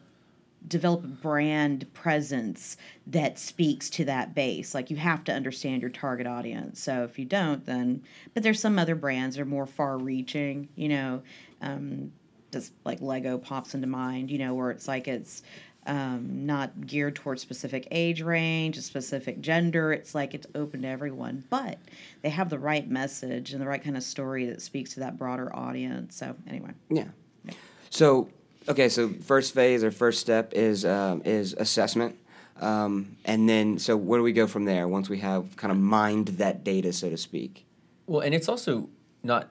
develop 0.67 1.05
a 1.05 1.09
brand 1.09 1.93
presence 1.95 2.77
that 3.07 3.39
speaks 3.39 3.89
to 3.89 4.05
that 4.05 4.35
base 4.35 4.75
like 4.75 4.91
you 4.91 4.97
have 4.97 5.25
to 5.25 5.33
understand 5.33 5.81
your 5.81 5.91
target 5.91 6.27
audience 6.27 6.81
so 6.81 7.03
if 7.03 7.19
you 7.19 7.25
don't 7.25 7.67
then 7.67 8.03
but 8.35 8.43
there's 8.43 8.61
some 8.61 8.79
other 8.79 8.95
brands 8.95 9.37
that 9.37 9.43
are 9.43 9.47
more 9.47 9.67
far 9.67 9.99
reaching 9.99 10.69
you 10.77 10.89
know 10.89 11.23
um, 11.63 12.13
just 12.53 12.73
like 12.85 13.01
lego 13.01 13.39
pops 13.39 13.75
into 13.75 13.87
mind 13.87 14.31
you 14.31 14.39
know 14.39 14.55
where 14.55 14.71
it's 14.71 14.87
like 14.87 15.09
it's 15.09 15.43
um, 15.87 16.47
not 16.47 16.87
geared 16.87 17.17
towards 17.17 17.41
specific 17.41 17.89
age 17.91 18.23
range, 18.23 18.77
a 18.77 18.83
specific 18.83 19.41
gender. 19.41 19.93
It's 19.93 20.15
like 20.15 20.35
it's 20.35 20.47
open 20.55 20.83
to 20.83 20.89
everyone, 20.89 21.45
but 21.49 21.79
they 22.23 22.29
have 22.29 22.51
the 22.51 22.59
right 22.59 22.89
message 22.89 23.53
and 23.53 23.61
the 23.61 23.67
right 23.67 23.83
kind 23.83 23.97
of 23.97 24.03
story 24.03 24.47
that 24.47 24.61
speaks 24.61 24.95
to 24.95 25.01
that 25.01 25.17
broader 25.17 25.55
audience. 25.55 26.17
So 26.17 26.37
anyway, 26.47 26.73
Yeah. 26.91 27.09
So 27.89 28.29
okay, 28.71 28.89
so 28.89 29.09
first 29.09 29.55
phase 29.55 29.85
or 29.85 29.91
first 29.91 30.21
step 30.21 30.53
is 30.55 30.85
um, 30.85 31.23
is 31.25 31.55
assessment, 31.59 32.17
um, 32.61 33.17
and 33.25 33.49
then 33.49 33.79
so 33.79 33.97
where 33.97 34.19
do 34.19 34.23
we 34.25 34.33
go 34.33 34.47
from 34.47 34.65
there 34.65 34.89
once 34.89 35.09
we 35.09 35.19
have 35.19 35.57
kind 35.57 35.71
of 35.73 35.79
mined 35.79 36.29
that 36.39 36.65
data, 36.65 36.93
so 36.93 37.11
to 37.11 37.17
speak? 37.17 37.67
Well, 38.07 38.21
and 38.21 38.35
it's 38.35 38.49
also 38.49 38.89
not 39.23 39.51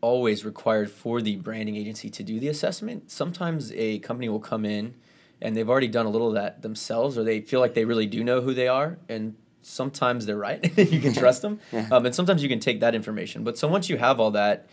always 0.00 0.44
required 0.44 0.90
for 0.90 1.20
the 1.22 1.36
branding 1.36 1.74
agency 1.76 2.10
to 2.10 2.22
do 2.22 2.38
the 2.38 2.48
assessment. 2.48 3.10
Sometimes 3.10 3.72
a 3.72 3.98
company 4.00 4.28
will 4.28 4.40
come 4.40 4.64
in 4.64 4.94
and 5.40 5.56
they've 5.56 5.68
already 5.68 5.88
done 5.88 6.06
a 6.06 6.08
little 6.10 6.28
of 6.28 6.34
that 6.34 6.62
themselves, 6.62 7.18
or 7.18 7.24
they 7.24 7.40
feel 7.40 7.60
like 7.60 7.74
they 7.74 7.84
really 7.84 8.06
do 8.06 8.22
know 8.24 8.40
who 8.40 8.54
they 8.54 8.68
are, 8.68 8.98
and 9.08 9.34
sometimes 9.62 10.24
they're 10.26 10.36
right. 10.38 10.76
you 10.92 11.00
can 11.00 11.12
trust 11.12 11.42
them, 11.42 11.60
Yeah. 11.72 11.88
um, 11.92 12.06
and 12.06 12.14
sometimes 12.14 12.42
you 12.42 12.48
can 12.48 12.60
take 12.60 12.80
that 12.80 12.94
information. 12.94 13.44
But 13.44 13.58
so 13.58 13.68
once 13.68 13.88
you 13.90 13.98
have 13.98 14.18
all 14.20 14.30
that, 14.32 14.68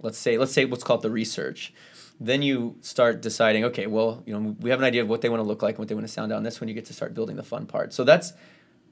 let's 0.00 0.16
say 0.18 0.38
let's 0.38 0.52
say 0.52 0.64
what's 0.64 0.84
called 0.84 1.02
the 1.02 1.10
research. 1.10 1.72
Then 2.20 2.42
you 2.42 2.76
start 2.82 3.22
deciding, 3.22 3.64
okay, 3.64 3.86
well, 3.86 4.22
you 4.26 4.38
know, 4.38 4.54
we 4.60 4.70
have 4.70 4.78
an 4.78 4.84
idea 4.84 5.02
of 5.02 5.08
what 5.08 5.22
they 5.22 5.30
want 5.30 5.40
to 5.40 5.48
look 5.48 5.62
like 5.62 5.76
and 5.76 5.78
what 5.78 5.88
they 5.88 5.94
want 5.94 6.06
to 6.06 6.12
sound 6.12 6.32
out, 6.32 6.36
and 6.36 6.46
that's 6.46 6.60
when 6.60 6.68
you 6.68 6.74
get 6.74 6.84
to 6.86 6.92
start 6.92 7.14
building 7.14 7.36
the 7.36 7.42
fun 7.42 7.66
part. 7.66 7.94
So 7.94 8.04
that's 8.04 8.34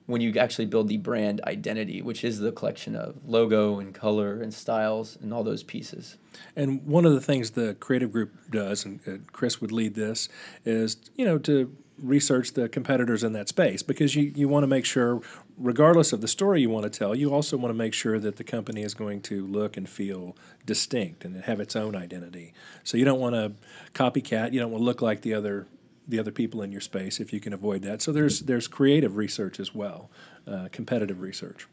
when 0.07 0.23
you 0.23 0.35
actually 0.39 0.65
build 0.65 0.89
the 0.89 0.97
brand 0.97 1.43
identity, 1.47 2.01
which 2.01 2.25
is 2.25 2.39
the 2.39 2.51
collection 2.51 2.97
of 2.97 3.17
logo 3.27 3.79
and 3.79 3.95
color 3.95 4.41
and 4.41 4.55
styles 4.55 5.19
and 5.21 5.35
all 5.35 5.45
those 5.45 5.63
pieces. 5.63 6.17
And 6.57 6.87
one 6.87 7.05
of 7.05 7.13
the 7.13 7.21
things 7.21 7.51
the 7.51 7.75
creative 7.75 8.11
group 8.11 8.33
does, 8.51 8.87
and 8.87 9.27
Chris 9.33 9.61
would 9.61 9.71
lead 9.71 9.95
this, 9.95 10.31
is 10.65 10.97
you 11.15 11.27
know 11.27 11.37
to 11.41 11.77
research 12.03 12.53
the 12.53 12.69
competitors 12.69 13.23
in 13.23 13.33
that 13.33 13.49
space 13.49 13.83
because 13.83 14.15
you, 14.15 14.33
you 14.35 14.49
want 14.49 14.63
to 14.63 14.69
make 14.69 14.85
sure, 14.85 15.21
regardless 15.59 16.13
of 16.13 16.21
the 16.21 16.29
story 16.29 16.61
you 16.61 16.71
want 16.71 16.91
to 16.91 16.99
tell, 16.99 17.15
you 17.15 17.33
also 17.33 17.57
want 17.57 17.71
to 17.71 17.77
make 17.77 17.95
sure 17.95 18.19
that 18.19 18.37
the 18.37 18.45
company 18.45 18.83
is 18.83 18.95
going 18.95 19.21
to 19.23 19.47
look 19.47 19.77
and 19.77 19.89
feel 19.89 20.37
distinct 20.65 21.25
and 21.25 21.45
have 21.45 21.61
its 21.61 21.75
own 21.77 21.97
identity. 21.97 22.53
So 22.85 22.97
you 22.97 23.05
don't 23.05 23.21
want 23.21 23.35
to 23.35 23.53
copycat. 23.93 24.53
You 24.53 24.61
don't 24.61 24.71
want 24.71 24.83
to 24.83 24.85
look 24.85 25.03
like 25.03 25.23
the 25.23 25.35
other 25.35 25.67
the 26.07 26.19
other 26.19 26.33
people 26.33 26.63
in 26.63 26.73
your 26.73 26.81
space 26.81 27.21
if 27.21 27.35
you 27.35 27.41
can 27.41 27.53
avoid 27.53 27.83
that. 27.83 28.01
So 28.01 28.13
there's 28.13 28.41
there's 28.41 28.67
creative 28.67 29.17
research 29.17 29.61
as 29.61 29.75
well, 29.75 30.11
uh, 30.47 30.69
competitive 30.73 31.21
research. 31.21 31.67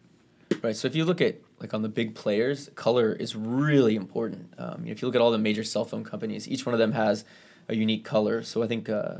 Right. 0.61 0.75
So 0.75 0.87
if 0.87 0.95
you 0.95 1.05
look 1.05 1.21
at 1.21 1.39
like 1.59 1.73
on 1.73 1.81
the 1.81 1.89
big 1.89 2.15
players, 2.15 2.69
color 2.75 3.13
is 3.13 3.35
really 3.35 3.95
important. 3.95 4.53
Um, 4.57 4.85
if 4.85 5.01
you 5.01 5.07
look 5.07 5.15
at 5.15 5.21
all 5.21 5.31
the 5.31 5.37
major 5.37 5.63
cell 5.63 5.85
phone 5.85 6.03
companies, 6.03 6.47
each 6.47 6.65
one 6.65 6.73
of 6.73 6.79
them 6.79 6.91
has 6.91 7.23
a 7.67 7.75
unique 7.75 8.03
color. 8.03 8.43
So 8.43 8.61
I 8.61 8.67
think 8.67 8.89
uh, 8.89 9.15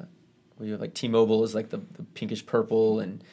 we 0.60 0.70
have 0.70 0.82
like 0.82 0.94
T-Mobile 0.94 1.44
is 1.44 1.56
like 1.56 1.70
the, 1.70 1.78
the 1.78 2.04
pinkish 2.14 2.46
purple, 2.46 3.00
and 3.00 3.24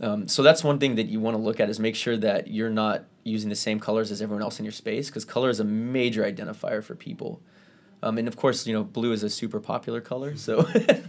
um, 0.00 0.28
so 0.28 0.42
that's 0.42 0.62
one 0.62 0.78
thing 0.78 0.94
that 0.96 1.06
you 1.06 1.20
want 1.20 1.36
to 1.36 1.42
look 1.42 1.60
at 1.60 1.68
is 1.68 1.80
make 1.80 1.96
sure 1.96 2.16
that 2.16 2.48
you're 2.48 2.70
not 2.70 3.04
using 3.24 3.50
the 3.50 3.56
same 3.56 3.80
colors 3.80 4.10
as 4.10 4.22
everyone 4.22 4.42
else 4.42 4.58
in 4.58 4.64
your 4.64 4.72
space 4.72 5.08
because 5.08 5.24
color 5.24 5.50
is 5.50 5.60
a 5.60 5.64
major 5.64 6.22
identifier 6.22 6.82
for 6.82 6.94
people. 6.94 7.40
Um, 8.00 8.16
and 8.16 8.28
of 8.28 8.36
course, 8.36 8.64
you 8.64 8.72
know, 8.72 8.84
blue 8.84 9.12
is 9.12 9.24
a 9.24 9.30
super 9.30 9.58
popular 9.58 10.00
color. 10.00 10.36
So 10.36 10.68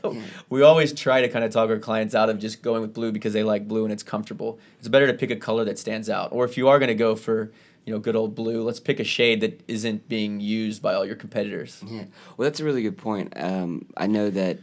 we 0.50 0.64
always 0.64 0.92
try 0.92 1.22
to 1.22 1.30
kind 1.30 1.46
of 1.46 1.52
talk 1.52 1.70
our 1.70 1.78
clients 1.78 2.16
out 2.16 2.30
of 2.30 2.40
just 2.40 2.64
going 2.64 2.82
with 2.82 2.94
blue 2.94 3.12
because 3.12 3.34
they 3.34 3.44
like 3.44 3.68
blue 3.68 3.84
and 3.84 3.94
it's 3.94 4.02
comfortable. 4.02 4.60
It's 4.80 4.88
better 4.88 5.06
to 5.06 5.14
pick 5.14 5.30
a 5.30 5.36
color 5.36 5.64
that 5.66 5.78
stands 5.78 6.10
out. 6.10 6.30
Or 6.32 6.46
if 6.46 6.58
you 6.58 6.68
are 6.68 6.80
going 6.80 6.88
to 6.88 6.96
go 6.96 7.16
for, 7.16 7.52
you 7.86 7.94
know, 7.94 8.00
good 8.00 8.16
old 8.16 8.34
blue, 8.34 8.64
let's 8.64 8.80
pick 8.80 9.00
a 9.00 9.04
shade 9.04 9.42
that 9.42 9.62
isn't 9.68 10.10
being 10.10 10.40
used 10.40 10.82
by 10.82 10.96
all 10.96 11.06
your 11.06 11.16
competitors. 11.16 11.84
Yeah. 11.86 12.06
Well, 12.38 12.50
that's 12.50 12.60
a 12.60 12.66
really 12.66 12.82
good 12.82 12.98
point. 12.98 13.34
Um, 13.36 13.86
I 13.96 14.08
know 14.08 14.32
that 14.32 14.58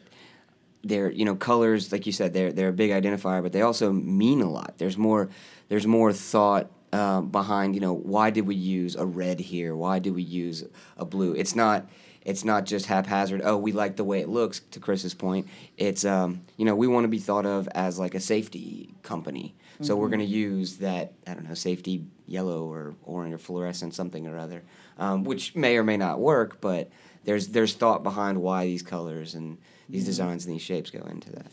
they're 0.89 1.11
you 1.11 1.25
know 1.25 1.35
colors 1.35 1.93
like 1.93 2.07
you 2.07 2.13
said 2.13 2.33
they're 2.33 2.53
they're 2.53 2.69
a 2.69 2.73
big 2.73 2.91
identifier, 2.91 3.43
but 3.43 3.53
they 3.53 3.63
also 3.63 3.93
mean 3.93 4.41
a 4.41 4.51
lot. 4.51 4.75
There's 4.79 4.97
more 4.97 5.29
there's 5.69 5.87
more 5.87 6.13
thought 6.13 6.71
uh, 6.93 7.21
behind 7.21 7.75
you 7.75 7.81
know 7.81 7.95
why 7.95 8.31
did 8.31 8.47
we 8.47 8.55
use 8.55 8.97
a 8.97 9.05
red 9.05 9.41
here? 9.41 9.75
Why 9.77 9.99
did 9.99 10.15
we 10.15 10.23
use 10.23 10.65
a 10.97 11.05
blue? 11.05 11.33
It's 11.35 11.55
not 11.55 11.89
it's 12.23 12.45
not 12.45 12.67
just 12.67 12.87
haphazard. 12.87 13.41
Oh, 13.45 13.57
we 13.57 13.71
like 13.71 13.95
the 13.97 14.05
way 14.05 14.21
it 14.21 14.29
looks. 14.29 14.61
To 14.73 14.81
Chris's 14.81 15.15
point, 15.15 15.47
it's 15.77 16.05
um, 16.05 16.43
you 16.57 16.65
know 16.65 16.75
we 16.75 16.87
want 16.87 17.05
to 17.05 17.09
be 17.09 17.19
thought 17.19 17.47
of 17.47 17.69
as 17.69 17.99
like 17.99 18.15
a 18.15 18.21
safety 18.21 18.95
company. 19.03 19.55
So 19.83 19.95
we're 19.95 20.09
going 20.09 20.21
to 20.21 20.25
use 20.25 20.79
that 20.79 21.13
I 21.27 21.35
don't 21.35 21.47
know 21.47 21.55
safety 21.55 22.07
yellow 22.27 22.65
or 22.65 22.95
orange 23.05 23.35
or 23.35 23.39
fluorescent 23.39 23.95
something 23.95 24.27
or 24.27 24.39
other, 24.39 24.63
um, 24.99 25.23
which 25.25 25.55
may 25.55 25.77
or 25.77 25.85
may 25.85 25.99
not 25.99 26.19
work, 26.19 26.63
but 26.63 26.89
there's 27.25 27.49
there's 27.49 27.75
thought 27.75 28.03
behind 28.03 28.41
why 28.41 28.65
these 28.65 28.83
colors 28.83 29.35
and 29.35 29.59
these 29.89 30.05
designs 30.05 30.45
and 30.45 30.55
these 30.55 30.63
shapes 30.63 30.91
go 30.91 31.01
into 31.11 31.31
that. 31.33 31.51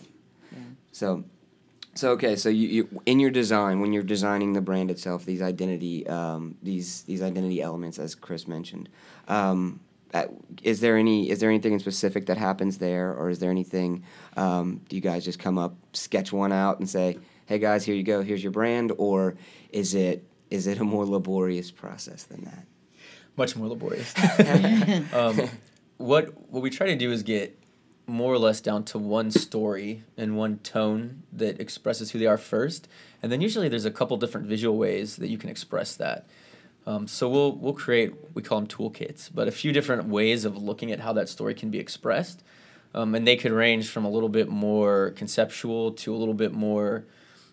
So, 0.92 1.24
So 1.96 2.12
okay, 2.12 2.36
so 2.36 2.50
you, 2.50 2.68
you 2.68 3.02
in 3.06 3.20
your 3.20 3.32
design 3.32 3.80
when 3.80 3.94
you're 3.94 4.04
designing 4.04 4.54
the 4.54 4.62
brand 4.62 4.90
itself, 4.92 5.26
these 5.26 5.42
identity 5.42 6.08
um, 6.08 6.56
these 6.62 7.04
these 7.04 7.22
identity 7.22 7.62
elements, 7.62 8.00
as 8.00 8.16
Chris 8.16 8.48
mentioned, 8.48 8.90
um, 9.28 9.80
uh, 10.14 10.26
is 10.62 10.80
there 10.80 10.98
any 10.98 11.30
is 11.30 11.40
there 11.40 11.50
anything 11.50 11.74
in 11.74 11.80
specific 11.80 12.28
that 12.28 12.38
happens 12.38 12.78
there, 12.78 13.14
or 13.14 13.30
is 13.30 13.40
there 13.40 13.52
anything? 13.52 14.04
Um, 14.38 14.82
do 14.88 14.96
you 14.96 15.02
guys 15.02 15.26
just 15.26 15.40
come 15.40 15.58
up, 15.58 15.76
sketch 15.94 16.32
one 16.32 16.52
out, 16.52 16.80
and 16.80 16.90
say, 16.90 17.18
"Hey 17.48 17.58
guys, 17.60 17.84
here 17.84 17.96
you 17.96 18.04
go. 18.04 18.22
Here's 18.22 18.44
your 18.44 18.52
brand," 18.52 18.92
or 18.98 19.36
is 19.72 19.96
it 19.96 20.24
is 20.52 20.68
it 20.68 20.80
a 20.80 20.84
more 20.84 21.06
laborious 21.06 21.72
process 21.72 22.24
than 22.24 22.44
that? 22.46 22.66
Much 23.36 23.56
more 23.56 23.68
laborious. 23.68 24.14
um, 25.14 25.50
what 25.98 26.52
what 26.52 26.62
we 26.62 26.70
try 26.70 26.88
to 26.88 26.96
do 26.96 27.12
is 27.12 27.24
get 27.24 27.58
more 28.06 28.34
or 28.34 28.38
less 28.38 28.62
down 28.62 28.84
to 28.84 28.98
one 28.98 29.32
story 29.32 30.04
and 30.18 30.38
one 30.38 30.58
tone 30.60 31.24
that 31.32 31.60
expresses 31.60 32.12
who 32.12 32.20
they 32.20 32.26
are 32.26 32.38
first, 32.38 32.88
and 33.22 33.32
then 33.32 33.42
usually 33.42 33.70
there's 33.70 33.86
a 33.86 33.92
couple 33.92 34.18
different 34.18 34.48
visual 34.48 34.78
ways 34.78 35.16
that 35.18 35.30
you 35.30 35.38
can 35.38 35.50
express 35.50 35.96
that. 35.96 36.26
Um, 36.86 37.08
so 37.08 37.30
we'll 37.30 37.54
we'll 37.54 37.74
create 37.74 38.14
we 38.34 38.42
call 38.42 38.60
them 38.60 38.68
toolkits, 38.68 39.30
but 39.34 39.48
a 39.48 39.52
few 39.52 39.72
different 39.72 40.10
ways 40.10 40.44
of 40.44 40.62
looking 40.62 40.92
at 40.92 41.00
how 41.00 41.14
that 41.14 41.30
story 41.30 41.54
can 41.54 41.70
be 41.70 41.80
expressed, 41.80 42.44
um, 42.94 43.16
and 43.16 43.26
they 43.26 43.38
could 43.38 43.54
range 43.54 43.90
from 43.90 44.04
a 44.04 44.10
little 44.10 44.30
bit 44.30 44.50
more 44.50 45.12
conceptual 45.12 45.92
to 45.94 46.14
a 46.14 46.18
little 46.18 46.34
bit 46.34 46.52
more 46.52 47.06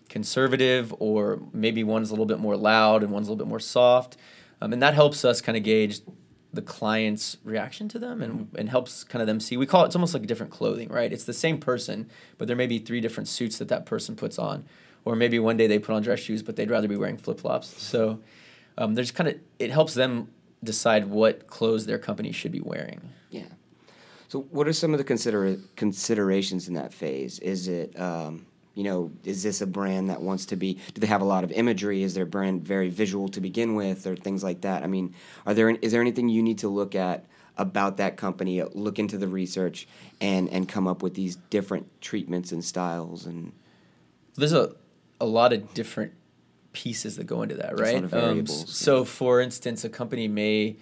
conservative, 0.09 0.93
or 0.99 1.39
maybe 1.53 1.83
one's 1.83 2.09
a 2.09 2.13
little 2.13 2.25
bit 2.25 2.39
more 2.39 2.57
loud 2.57 3.03
and 3.03 3.11
one's 3.13 3.29
a 3.29 3.31
little 3.31 3.45
bit 3.45 3.49
more 3.49 3.59
soft, 3.61 4.17
um, 4.59 4.73
and 4.73 4.83
that 4.83 4.93
helps 4.93 5.23
us 5.23 5.39
kind 5.39 5.57
of 5.57 5.63
gauge 5.63 6.01
the 6.53 6.61
client's 6.61 7.37
reaction 7.43 7.87
to 7.87 7.97
them 7.97 8.21
and, 8.21 8.49
and 8.57 8.69
helps 8.69 9.03
kind 9.03 9.21
of 9.21 9.27
them 9.27 9.39
see 9.39 9.55
we 9.57 9.65
call 9.65 9.83
it 9.83 9.87
it's 9.87 9.95
almost 9.95 10.13
like 10.13 10.25
different 10.27 10.51
clothing 10.51 10.89
right 10.89 11.13
it's 11.13 11.23
the 11.23 11.33
same 11.33 11.57
person 11.57 12.09
but 12.37 12.47
there 12.47 12.57
may 12.57 12.67
be 12.67 12.79
three 12.79 12.99
different 12.99 13.27
suits 13.27 13.57
that 13.57 13.69
that 13.69 13.85
person 13.85 14.15
puts 14.15 14.37
on 14.37 14.65
or 15.05 15.15
maybe 15.15 15.39
one 15.39 15.57
day 15.57 15.67
they 15.67 15.79
put 15.79 15.95
on 15.95 16.01
dress 16.01 16.19
shoes 16.19 16.43
but 16.43 16.55
they'd 16.55 16.69
rather 16.69 16.87
be 16.87 16.97
wearing 16.97 17.17
flip-flops 17.17 17.81
so 17.81 18.19
um, 18.77 18.95
there's 18.95 19.11
kind 19.11 19.29
of 19.29 19.35
it 19.59 19.71
helps 19.71 19.93
them 19.93 20.29
decide 20.63 21.05
what 21.05 21.47
clothes 21.47 21.85
their 21.85 21.97
company 21.97 22.31
should 22.31 22.51
be 22.51 22.61
wearing 22.61 23.01
Yeah. 23.29 23.43
So, 24.31 24.43
what 24.51 24.65
are 24.65 24.71
some 24.71 24.93
of 24.93 24.97
the 24.97 25.03
consider 25.03 25.57
considerations 25.75 26.69
in 26.69 26.75
that 26.75 26.93
phase? 26.93 27.39
Is 27.39 27.67
it, 27.67 27.99
um, 27.99 28.45
you 28.73 28.83
know, 28.83 29.11
is 29.23 29.43
this 29.43 29.61
a 29.61 29.67
brand 29.67 30.09
that 30.09 30.21
wants 30.21 30.45
to 30.47 30.55
be? 30.55 30.79
Do 30.93 31.01
they 31.01 31.07
have 31.07 31.21
a 31.21 31.25
lot 31.25 31.43
of 31.43 31.51
imagery? 31.51 32.03
Is 32.03 32.13
their 32.13 32.25
brand 32.25 32.63
very 32.63 32.89
visual 32.89 33.27
to 33.29 33.41
begin 33.41 33.75
with, 33.75 34.07
or 34.07 34.15
things 34.15 34.43
like 34.43 34.61
that? 34.61 34.83
I 34.83 34.87
mean, 34.87 35.13
are 35.45 35.53
there 35.53 35.69
is 35.69 35.91
there 35.91 36.01
anything 36.01 36.29
you 36.29 36.41
need 36.41 36.59
to 36.59 36.69
look 36.69 36.95
at 36.95 37.25
about 37.57 37.97
that 37.97 38.17
company? 38.17 38.63
Look 38.63 38.97
into 38.99 39.17
the 39.17 39.27
research 39.27 39.87
and 40.19 40.49
and 40.49 40.67
come 40.67 40.87
up 40.87 41.03
with 41.03 41.15
these 41.15 41.35
different 41.35 42.01
treatments 42.01 42.51
and 42.51 42.63
styles 42.63 43.25
and 43.25 43.51
there's 44.35 44.53
a 44.53 44.73
a 45.19 45.25
lot 45.25 45.53
of 45.53 45.73
different 45.73 46.13
pieces 46.73 47.17
that 47.17 47.25
go 47.25 47.41
into 47.41 47.55
that, 47.55 47.75
There's 47.75 47.89
a 47.89 47.93
lot 48.01 48.11
right? 48.11 48.23
Um, 48.23 48.47
so, 48.47 49.05
for 49.05 49.41
instance, 49.41 49.83
a 49.83 49.89
company 49.89 50.27
may 50.27 50.77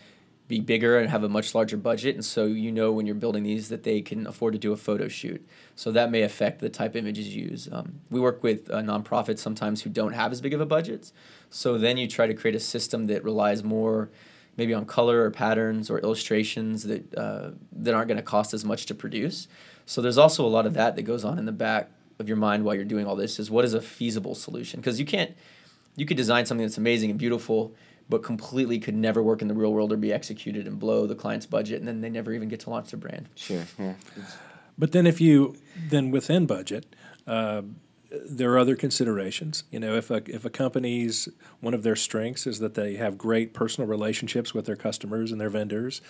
be 0.49 0.59
bigger 0.59 0.97
and 0.97 1.09
have 1.09 1.23
a 1.23 1.29
much 1.29 1.55
larger 1.55 1.77
budget, 1.77 2.15
and 2.15 2.25
so 2.25 2.45
you 2.45 2.71
know 2.71 2.91
when 2.91 3.05
you're 3.05 3.15
building 3.15 3.43
these 3.43 3.69
that 3.69 3.83
they 3.83 4.01
can 4.01 4.25
afford 4.25 4.51
to 4.51 4.59
do 4.59 4.73
a 4.73 4.77
photo 4.77 5.07
shoot. 5.07 5.47
So 5.75 5.91
that 5.91 6.09
may 6.09 6.23
affect 6.23 6.59
the 6.59 6.69
type 6.69 6.91
of 6.91 6.95
images 6.97 7.33
you 7.33 7.45
use. 7.45 7.69
Um, 7.71 8.01
we 8.09 8.19
work 8.19 8.43
with 8.43 8.69
uh, 8.71 8.81
nonprofits 8.81 9.39
sometimes 9.39 9.83
who 9.83 9.91
don't 9.91 10.13
have 10.13 10.31
as 10.31 10.41
big 10.41 10.55
of 10.55 10.59
a 10.59 10.65
budget, 10.65 11.11
so 11.51 11.77
then 11.77 11.97
you 11.97 12.07
try 12.07 12.25
to 12.27 12.33
create 12.33 12.55
a 12.55 12.59
system 12.59 13.07
that 13.07 13.23
relies 13.23 13.63
more. 13.63 14.09
Maybe 14.57 14.73
on 14.73 14.83
color 14.83 15.23
or 15.23 15.31
patterns 15.31 15.89
or 15.89 15.99
illustrations 15.99 16.83
that 16.83 17.15
uh, 17.15 17.51
that 17.71 17.93
aren't 17.93 18.09
going 18.09 18.17
to 18.17 18.23
cost 18.23 18.53
as 18.53 18.65
much 18.65 18.87
to 18.87 18.95
produce. 18.95 19.47
So 19.85 20.01
there's 20.01 20.17
also 20.17 20.45
a 20.45 20.49
lot 20.49 20.65
of 20.65 20.73
that 20.73 20.97
that 20.97 21.03
goes 21.03 21.23
on 21.23 21.39
in 21.39 21.45
the 21.45 21.53
back 21.53 21.89
of 22.19 22.27
your 22.27 22.35
mind 22.35 22.65
while 22.65 22.75
you're 22.75 22.83
doing 22.83 23.05
all 23.05 23.15
this. 23.15 23.39
Is 23.39 23.49
what 23.49 23.63
is 23.63 23.73
a 23.73 23.79
feasible 23.79 24.35
solution? 24.35 24.81
Because 24.81 24.99
you 24.99 25.05
can't 25.05 25.31
you 25.95 26.05
could 26.05 26.17
design 26.17 26.45
something 26.45 26.65
that's 26.65 26.77
amazing 26.77 27.09
and 27.09 27.17
beautiful, 27.17 27.73
but 28.09 28.23
completely 28.23 28.79
could 28.79 28.95
never 28.95 29.21
work 29.21 29.41
in 29.41 29.47
the 29.47 29.53
real 29.53 29.71
world 29.71 29.93
or 29.93 29.97
be 29.97 30.11
executed 30.11 30.67
and 30.67 30.79
blow 30.79 31.05
the 31.05 31.15
client's 31.15 31.45
budget, 31.45 31.79
and 31.79 31.87
then 31.87 32.01
they 32.01 32.09
never 32.09 32.33
even 32.33 32.49
get 32.49 32.59
to 32.61 32.69
launch 32.69 32.91
their 32.91 32.99
brand. 32.99 33.29
sure, 33.35 33.63
yeah, 33.77 33.93
But 34.77 34.91
then, 34.91 35.05
if 35.05 35.21
you 35.21 35.55
then 35.89 36.09
within 36.11 36.45
budget, 36.45 36.95
uh, 37.27 37.61
there 38.11 38.51
are 38.51 38.57
other 38.57 38.75
considerations. 38.75 39.63
You 39.71 39.79
know, 39.79 39.95
if 39.95 40.09
a 40.09 40.23
if 40.25 40.45
a 40.45 40.49
company's 40.49 41.29
one 41.59 41.73
of 41.73 41.83
their 41.83 41.95
strengths 41.95 42.47
is 42.47 42.59
that 42.59 42.73
they 42.73 42.95
have 42.95 43.17
great 43.17 43.53
personal 43.53 43.87
relationships 43.87 44.53
with 44.53 44.65
their 44.65 44.75
customers 44.75 45.31
and 45.31 45.39
their 45.39 45.49
vendors, 45.49 46.01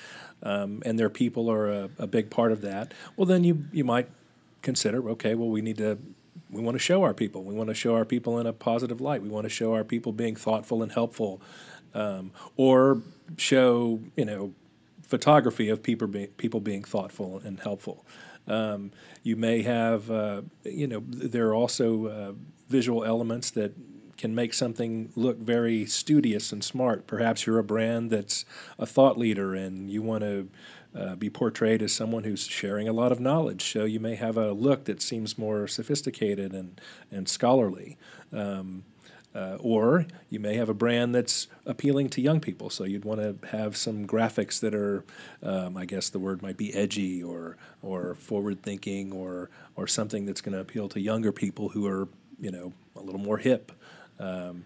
um, 0.43 0.81
and 0.85 0.97
their 0.97 1.09
people 1.09 1.51
are 1.51 1.69
a, 1.69 1.89
a 1.97 2.07
big 2.07 2.29
part 2.29 2.51
of 2.51 2.61
that. 2.61 2.93
Well, 3.17 3.25
then 3.25 3.43
you 3.43 3.65
you 3.71 3.83
might 3.83 4.09
consider, 4.61 5.09
okay, 5.09 5.35
well, 5.35 5.49
we 5.49 5.61
need 5.61 5.77
to. 5.77 5.97
We 6.51 6.61
want 6.61 6.75
to 6.75 6.79
show 6.79 7.03
our 7.03 7.13
people. 7.13 7.43
We 7.43 7.53
want 7.53 7.69
to 7.69 7.75
show 7.75 7.93
our 7.93 8.05
people 8.05 8.39
in 8.39 8.47
a 8.47 8.53
positive 8.53 8.99
light. 8.99 9.21
We 9.21 9.29
want 9.29 9.43
to 9.45 9.49
show 9.49 9.73
our 9.73 9.83
people 9.83 10.11
being 10.13 10.35
thoughtful 10.35 10.81
and 10.81 10.91
helpful, 10.91 11.41
um, 11.93 12.31
or 12.55 13.01
show 13.37 13.99
you 14.15 14.25
know 14.25 14.53
photography 15.01 15.69
of 15.69 15.81
people 15.81 16.07
being 16.07 16.27
people 16.37 16.59
being 16.59 16.83
thoughtful 16.83 17.41
and 17.43 17.59
helpful. 17.59 18.05
Um, 18.47 18.91
you 19.21 19.35
may 19.35 19.61
have, 19.61 20.09
uh, 20.09 20.41
you 20.63 20.87
know, 20.87 21.03
there 21.07 21.47
are 21.49 21.53
also 21.53 22.07
uh, 22.07 22.31
visual 22.67 23.03
elements 23.03 23.51
that 23.51 23.73
can 24.17 24.35
make 24.35 24.53
something 24.53 25.11
look 25.15 25.37
very 25.37 25.85
studious 25.85 26.51
and 26.51 26.63
smart. 26.63 27.07
Perhaps 27.07 27.45
you're 27.45 27.59
a 27.59 27.63
brand 27.63 28.09
that's 28.09 28.43
a 28.77 28.85
thought 28.85 29.17
leader 29.17 29.55
and 29.55 29.89
you 29.89 30.01
want 30.01 30.23
to 30.23 30.49
uh, 30.93 31.15
be 31.15 31.29
portrayed 31.29 31.81
as 31.81 31.93
someone 31.93 32.23
who's 32.23 32.45
sharing 32.45 32.87
a 32.87 32.91
lot 32.91 33.11
of 33.11 33.19
knowledge. 33.19 33.71
So 33.71 33.85
you 33.85 33.99
may 33.99 34.15
have 34.15 34.35
a 34.35 34.51
look 34.51 34.85
that 34.85 35.01
seems 35.01 35.37
more 35.37 35.67
sophisticated 35.67 36.53
and, 36.53 36.81
and 37.11 37.29
scholarly. 37.29 37.97
Um, 38.33 38.83
uh, 39.35 39.57
or 39.59 40.05
you 40.29 40.39
may 40.39 40.55
have 40.55 40.69
a 40.69 40.73
brand 40.73 41.13
that's 41.13 41.47
appealing 41.65 42.09
to 42.09 42.21
young 42.21 42.39
people, 42.39 42.69
so 42.69 42.83
you'd 42.83 43.05
want 43.05 43.19
to 43.19 43.47
have 43.49 43.77
some 43.77 44.07
graphics 44.07 44.59
that 44.59 44.73
are, 44.73 45.03
um, 45.43 45.77
I 45.77 45.85
guess 45.85 46.09
the 46.09 46.19
word 46.19 46.41
might 46.41 46.57
be 46.57 46.73
edgy 46.73 47.21
or 47.21 47.57
or 47.81 48.15
forward 48.15 48.63
thinking 48.63 49.11
or 49.11 49.49
or 49.75 49.87
something 49.87 50.25
that's 50.25 50.41
going 50.41 50.53
to 50.53 50.59
appeal 50.59 50.89
to 50.89 50.99
younger 50.99 51.31
people 51.31 51.69
who 51.69 51.85
are 51.87 52.07
you 52.39 52.51
know 52.51 52.73
a 52.95 53.01
little 53.01 53.21
more 53.21 53.37
hip. 53.37 53.71
Um, 54.19 54.65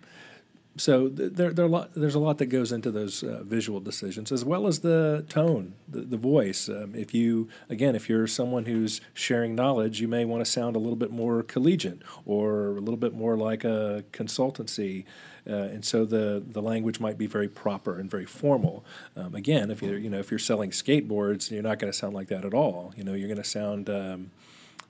so 0.75 1.07
there, 1.07 1.53
there 1.53 1.67
lot, 1.67 1.93
there's 1.93 2.15
a 2.15 2.19
lot 2.19 2.39
that 2.39 2.47
goes 2.47 2.71
into 2.71 2.89
those 2.89 3.21
uh, 3.21 3.43
visual 3.43 3.79
decisions, 3.79 4.31
as 4.31 4.43
well 4.43 4.65
as 4.65 4.79
the 4.79 5.23
tone, 5.29 5.75
the, 5.87 6.01
the 6.01 6.17
voice. 6.17 6.67
Um, 6.67 6.95
if 6.95 7.13
you, 7.13 7.47
again, 7.69 7.95
if 7.95 8.09
you're 8.09 8.25
someone 8.25 8.65
who's 8.65 8.99
sharing 9.13 9.53
knowledge, 9.53 10.01
you 10.01 10.07
may 10.07 10.25
want 10.25 10.43
to 10.43 10.49
sound 10.49 10.75
a 10.75 10.79
little 10.79 10.95
bit 10.95 11.11
more 11.11 11.43
collegiate 11.43 12.01
or 12.25 12.77
a 12.77 12.79
little 12.79 12.97
bit 12.97 13.13
more 13.13 13.37
like 13.37 13.63
a 13.63 14.03
consultancy. 14.11 15.05
Uh, 15.47 15.53
and 15.53 15.85
so 15.85 16.05
the, 16.05 16.43
the 16.45 16.61
language 16.61 16.99
might 16.99 17.19
be 17.19 17.27
very 17.27 17.49
proper 17.49 17.99
and 17.99 18.09
very 18.09 18.25
formal. 18.25 18.83
Um, 19.15 19.35
again, 19.35 19.69
if 19.69 19.81
you're 19.81 19.97
you 19.97 20.09
know 20.09 20.19
if 20.19 20.31
you're 20.31 20.39
selling 20.39 20.71
skateboards, 20.71 21.51
you're 21.51 21.61
not 21.61 21.79
going 21.79 21.91
to 21.91 21.97
sound 21.97 22.13
like 22.13 22.29
that 22.29 22.45
at 22.45 22.53
all. 22.53 22.93
You 22.95 23.03
know, 23.03 23.13
you're 23.13 23.27
going 23.27 23.41
to 23.41 23.43
sound 23.43 23.89
um, 23.89 24.31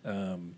um, 0.06 0.56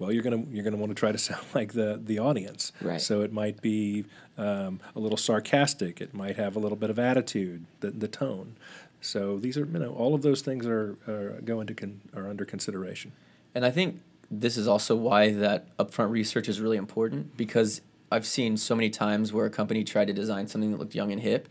well, 0.00 0.10
you're 0.10 0.22
gonna 0.22 0.44
you're 0.50 0.64
gonna 0.64 0.78
want 0.78 0.90
to 0.90 0.94
try 0.98 1.12
to 1.12 1.18
sound 1.28 1.44
like 1.54 1.74
the 1.74 2.00
the 2.02 2.18
audience. 2.18 2.72
Right. 2.80 3.00
So 3.00 3.20
it 3.20 3.32
might 3.32 3.62
be 3.62 4.06
um, 4.36 4.80
a 4.96 4.98
little 4.98 5.18
sarcastic. 5.18 6.00
It 6.00 6.12
might 6.12 6.36
have 6.36 6.56
a 6.56 6.58
little 6.58 6.76
bit 6.76 6.90
of 6.90 6.98
attitude. 6.98 7.66
The 7.80 7.92
the 7.92 8.08
tone. 8.08 8.56
So 9.00 9.38
these 9.38 9.56
are 9.56 9.64
you 9.64 9.78
know 9.78 9.92
all 9.92 10.14
of 10.14 10.22
those 10.22 10.42
things 10.42 10.66
are, 10.66 10.96
are 11.06 11.40
go 11.44 11.60
into 11.60 11.74
con, 11.74 12.00
are 12.16 12.28
under 12.28 12.44
consideration. 12.44 13.12
And 13.54 13.64
I 13.64 13.70
think 13.70 14.00
this 14.30 14.56
is 14.56 14.66
also 14.66 14.96
why 14.96 15.32
that 15.32 15.76
upfront 15.76 16.10
research 16.10 16.48
is 16.48 16.60
really 16.60 16.76
important 16.76 17.36
because 17.36 17.80
I've 18.12 18.26
seen 18.26 18.56
so 18.56 18.74
many 18.74 18.90
times 18.90 19.32
where 19.32 19.46
a 19.46 19.50
company 19.50 19.84
tried 19.84 20.06
to 20.06 20.12
design 20.12 20.46
something 20.46 20.70
that 20.72 20.78
looked 20.78 20.94
young 20.94 21.12
and 21.12 21.20
hip, 21.20 21.48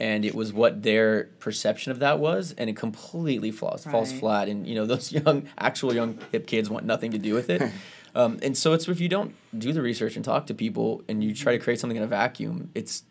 and 0.00 0.24
it 0.24 0.34
was 0.34 0.52
what 0.52 0.82
their 0.82 1.24
perception 1.38 1.92
of 1.92 1.98
that 2.00 2.18
was, 2.18 2.54
and 2.56 2.68
it 2.70 2.76
completely 2.76 3.50
falls 3.50 3.84
falls 3.84 4.12
flat. 4.12 4.48
And 4.48 4.66
you 4.66 4.74
know 4.74 4.86
those 4.92 5.12
young, 5.12 5.46
actual 5.58 5.94
young 5.94 6.18
hip 6.32 6.46
kids 6.46 6.70
want 6.70 6.86
nothing 6.86 7.12
to 7.12 7.18
do 7.18 7.34
with 7.34 7.50
it. 7.50 7.62
um, 8.14 8.38
and 8.42 8.56
so 8.56 8.72
it's 8.72 8.88
if 8.88 9.00
you 9.00 9.08
don't 9.08 9.34
do 9.56 9.72
the 9.72 9.82
research 9.82 10.16
and 10.16 10.24
talk 10.24 10.46
to 10.46 10.54
people, 10.54 11.02
and 11.08 11.22
you 11.22 11.34
try 11.34 11.52
to 11.52 11.58
create 11.58 11.78
something 11.78 11.96
in 11.96 12.02
a 12.02 12.08
vacuum, 12.08 12.70
it's 12.74 13.04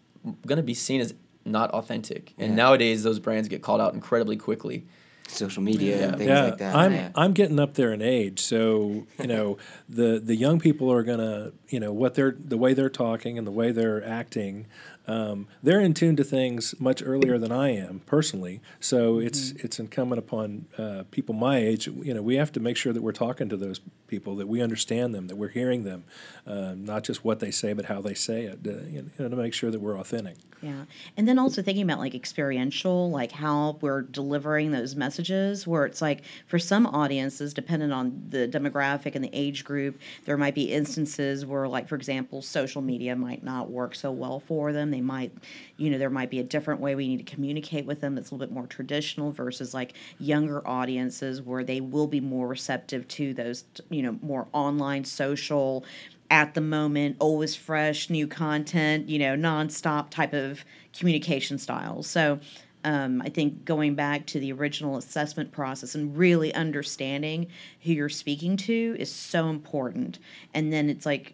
going 0.46 0.58
to 0.58 0.63
be 0.63 0.74
seen 0.74 1.00
as 1.00 1.13
not 1.46 1.72
authentic. 1.72 2.34
And 2.38 2.50
Yeah. 2.50 2.55
nowadays, 2.55 3.03
those 3.03 3.19
brands 3.19 3.48
get 3.48 3.62
called 3.62 3.81
out 3.81 3.93
incredibly 3.93 4.36
quickly. 4.36 4.86
Social 5.29 5.63
media 5.63 5.95
and 5.95 6.12
Yeah. 6.12 6.17
things 6.17 6.29
yeah, 6.29 6.43
like 6.43 6.57
that. 6.57 6.75
I'm 6.75 6.93
yeah. 6.93 7.12
I'm 7.15 7.33
getting 7.33 7.59
up 7.59 7.75
there 7.75 7.93
in 7.93 8.01
age, 8.01 8.39
so 8.41 9.05
you 9.19 9.27
know 9.27 9.57
the 9.88 10.19
the 10.19 10.36
young 10.36 10.59
people 10.59 10.91
are 10.91 11.03
gonna 11.03 11.51
you 11.69 11.79
know 11.79 11.93
what 11.93 12.15
they're 12.15 12.36
the 12.38 12.57
way 12.57 12.74
they're 12.74 12.89
talking 12.89 13.38
and 13.38 13.45
the 13.45 13.51
way 13.51 13.71
they're 13.71 14.05
acting 14.05 14.65
um, 15.09 15.48
they're 15.63 15.79
in 15.79 15.95
tune 15.95 16.15
to 16.17 16.24
things 16.24 16.75
much 16.79 17.01
earlier 17.03 17.39
than 17.39 17.51
I 17.51 17.69
am 17.69 18.01
personally. 18.05 18.62
So 18.79 19.17
it's 19.17 19.51
it's 19.53 19.79
incumbent 19.79 20.19
upon 20.19 20.67
uh, 20.77 21.03
people 21.09 21.33
my 21.33 21.57
age. 21.57 21.88
You 21.88 22.13
know, 22.13 22.21
we 22.21 22.36
have 22.36 22.51
to 22.51 22.59
make 22.59 22.77
sure 22.77 22.93
that 22.93 23.01
we're 23.01 23.12
talking 23.12 23.50
to 23.50 23.57
those 23.57 23.81
people, 24.05 24.36
that 24.36 24.48
we 24.48 24.62
understand 24.62 25.15
them, 25.15 25.27
that 25.27 25.36
we're 25.36 25.50
hearing 25.50 25.83
them, 25.83 26.03
uh, 26.45 26.75
not 26.77 27.03
just 27.03 27.25
what 27.25 27.39
they 27.39 27.50
say, 27.50 27.74
but 27.74 27.86
how 27.86 28.01
they 28.01 28.13
say 28.13 28.43
it. 28.43 28.59
Uh, 28.63 28.86
you 28.88 29.09
know, 29.17 29.29
to 29.29 29.36
make 29.36 29.55
sure 29.55 29.71
that 29.71 29.81
we're 29.81 29.98
authentic. 29.98 30.38
Yeah. 30.62 30.86
And 31.17 31.27
then 31.27 31.39
also 31.39 31.62
thinking 31.62 31.83
about 31.83 32.00
like 32.00 32.13
experiential, 32.13 33.09
like 33.09 33.31
how 33.31 33.77
we're 33.81 34.01
delivering 34.01 34.71
those 34.71 34.95
messages, 34.95 35.18
where 35.67 35.85
it's 35.85 36.01
like 36.01 36.23
for 36.47 36.57
some 36.57 36.85
audiences, 36.85 37.53
depending 37.53 37.91
on 37.91 38.23
the 38.29 38.47
demographic 38.47 39.15
and 39.15 39.23
the 39.23 39.29
age 39.33 39.65
group, 39.65 39.99
there 40.25 40.38
might 40.38 40.55
be 40.55 40.71
instances 40.71 41.45
where, 41.45 41.67
like, 41.67 41.88
for 41.88 41.95
example, 41.95 42.41
social 42.41 42.81
media 42.81 43.15
might 43.15 43.43
not 43.43 43.69
work 43.69 43.95
so 43.95 44.11
well 44.11 44.39
for 44.39 44.71
them. 44.71 44.91
They 44.91 45.01
might, 45.01 45.33
you 45.77 45.89
know, 45.89 45.97
there 45.97 46.09
might 46.09 46.29
be 46.29 46.39
a 46.39 46.43
different 46.43 46.79
way 46.79 46.95
we 46.95 47.07
need 47.07 47.25
to 47.25 47.35
communicate 47.35 47.85
with 47.85 48.01
them 48.01 48.15
that's 48.15 48.31
a 48.31 48.35
little 48.35 48.47
bit 48.47 48.53
more 48.53 48.67
traditional 48.67 49.31
versus 49.31 49.73
like 49.73 49.93
younger 50.19 50.65
audiences 50.67 51.41
where 51.41 51.63
they 51.63 51.81
will 51.81 52.07
be 52.07 52.21
more 52.21 52.47
receptive 52.47 53.07
to 53.09 53.33
those, 53.33 53.65
you 53.89 54.01
know, 54.01 54.17
more 54.21 54.47
online 54.53 55.03
social 55.03 55.83
at 56.31 56.53
the 56.53 56.61
moment, 56.61 57.15
always 57.19 57.55
fresh, 57.55 58.09
new 58.09 58.27
content, 58.27 59.09
you 59.09 59.17
know, 59.17 59.35
nonstop 59.35 60.09
type 60.09 60.33
of 60.33 60.63
communication 60.93 61.57
styles. 61.57 62.07
So 62.07 62.39
um, 62.83 63.21
I 63.21 63.29
think 63.29 63.65
going 63.65 63.95
back 63.95 64.25
to 64.27 64.39
the 64.39 64.51
original 64.53 64.98
assessment 64.98 65.51
process 65.51 65.95
and 65.95 66.15
really 66.17 66.53
understanding 66.53 67.48
who 67.81 67.91
you're 67.91 68.09
speaking 68.09 68.55
to 68.57 68.95
is 68.98 69.12
so 69.12 69.50
important. 69.50 70.19
And 70.53 70.71
then 70.71 70.89
it's 70.89 71.05
like 71.05 71.33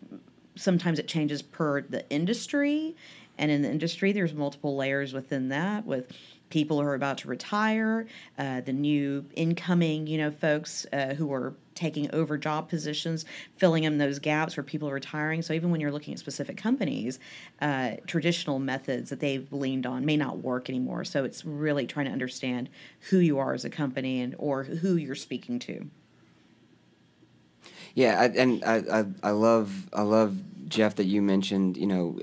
sometimes 0.55 0.99
it 0.99 1.07
changes 1.07 1.41
per 1.41 1.81
the 1.81 2.09
industry. 2.09 2.95
And 3.37 3.51
in 3.51 3.61
the 3.61 3.69
industry, 3.69 4.11
there's 4.11 4.33
multiple 4.33 4.75
layers 4.75 5.13
within 5.13 5.49
that 5.49 5.85
with 5.85 6.11
people 6.49 6.81
who 6.81 6.87
are 6.87 6.95
about 6.95 7.17
to 7.19 7.27
retire, 7.27 8.07
uh, 8.37 8.61
the 8.61 8.73
new 8.73 9.25
incoming, 9.35 10.07
you 10.07 10.17
know, 10.17 10.31
folks 10.31 10.85
uh, 10.93 11.13
who 11.15 11.31
are 11.33 11.53
taking 11.75 12.09
over 12.15 12.37
job 12.37 12.69
positions, 12.69 13.25
filling 13.55 13.83
in 13.83 13.97
those 13.97 14.17
gaps 14.17 14.57
where 14.57 14.63
people 14.63 14.89
are 14.89 14.93
retiring. 14.93 15.41
So 15.41 15.53
even 15.53 15.69
when 15.69 15.81
you're 15.81 15.91
looking 15.91 16.13
at 16.13 16.19
specific 16.19 16.57
companies, 16.57 17.19
uh, 17.61 17.91
traditional 18.07 18.59
methods 18.59 19.09
that 19.09 19.19
they've 19.19 19.51
leaned 19.51 19.85
on 19.85 20.05
may 20.05 20.17
not 20.17 20.39
work 20.39 20.69
anymore. 20.69 21.03
So 21.03 21.23
it's 21.25 21.45
really 21.45 21.85
trying 21.85 22.07
to 22.07 22.11
understand 22.11 22.69
who 23.09 23.19
you 23.19 23.37
are 23.37 23.53
as 23.53 23.65
a 23.65 23.69
company 23.69 24.21
and 24.21 24.33
or 24.39 24.63
who 24.63 24.95
you're 24.95 25.15
speaking 25.15 25.59
to. 25.59 25.89
Yeah, 27.93 28.19
I, 28.19 28.25
and 28.25 28.63
I, 28.65 28.75
I 28.91 29.05
I 29.23 29.31
love 29.31 29.89
I 29.93 30.01
love 30.01 30.37
Jeff 30.67 30.95
that 30.95 31.05
you 31.05 31.21
mentioned. 31.21 31.77
You 31.77 31.87
know, 31.87 32.19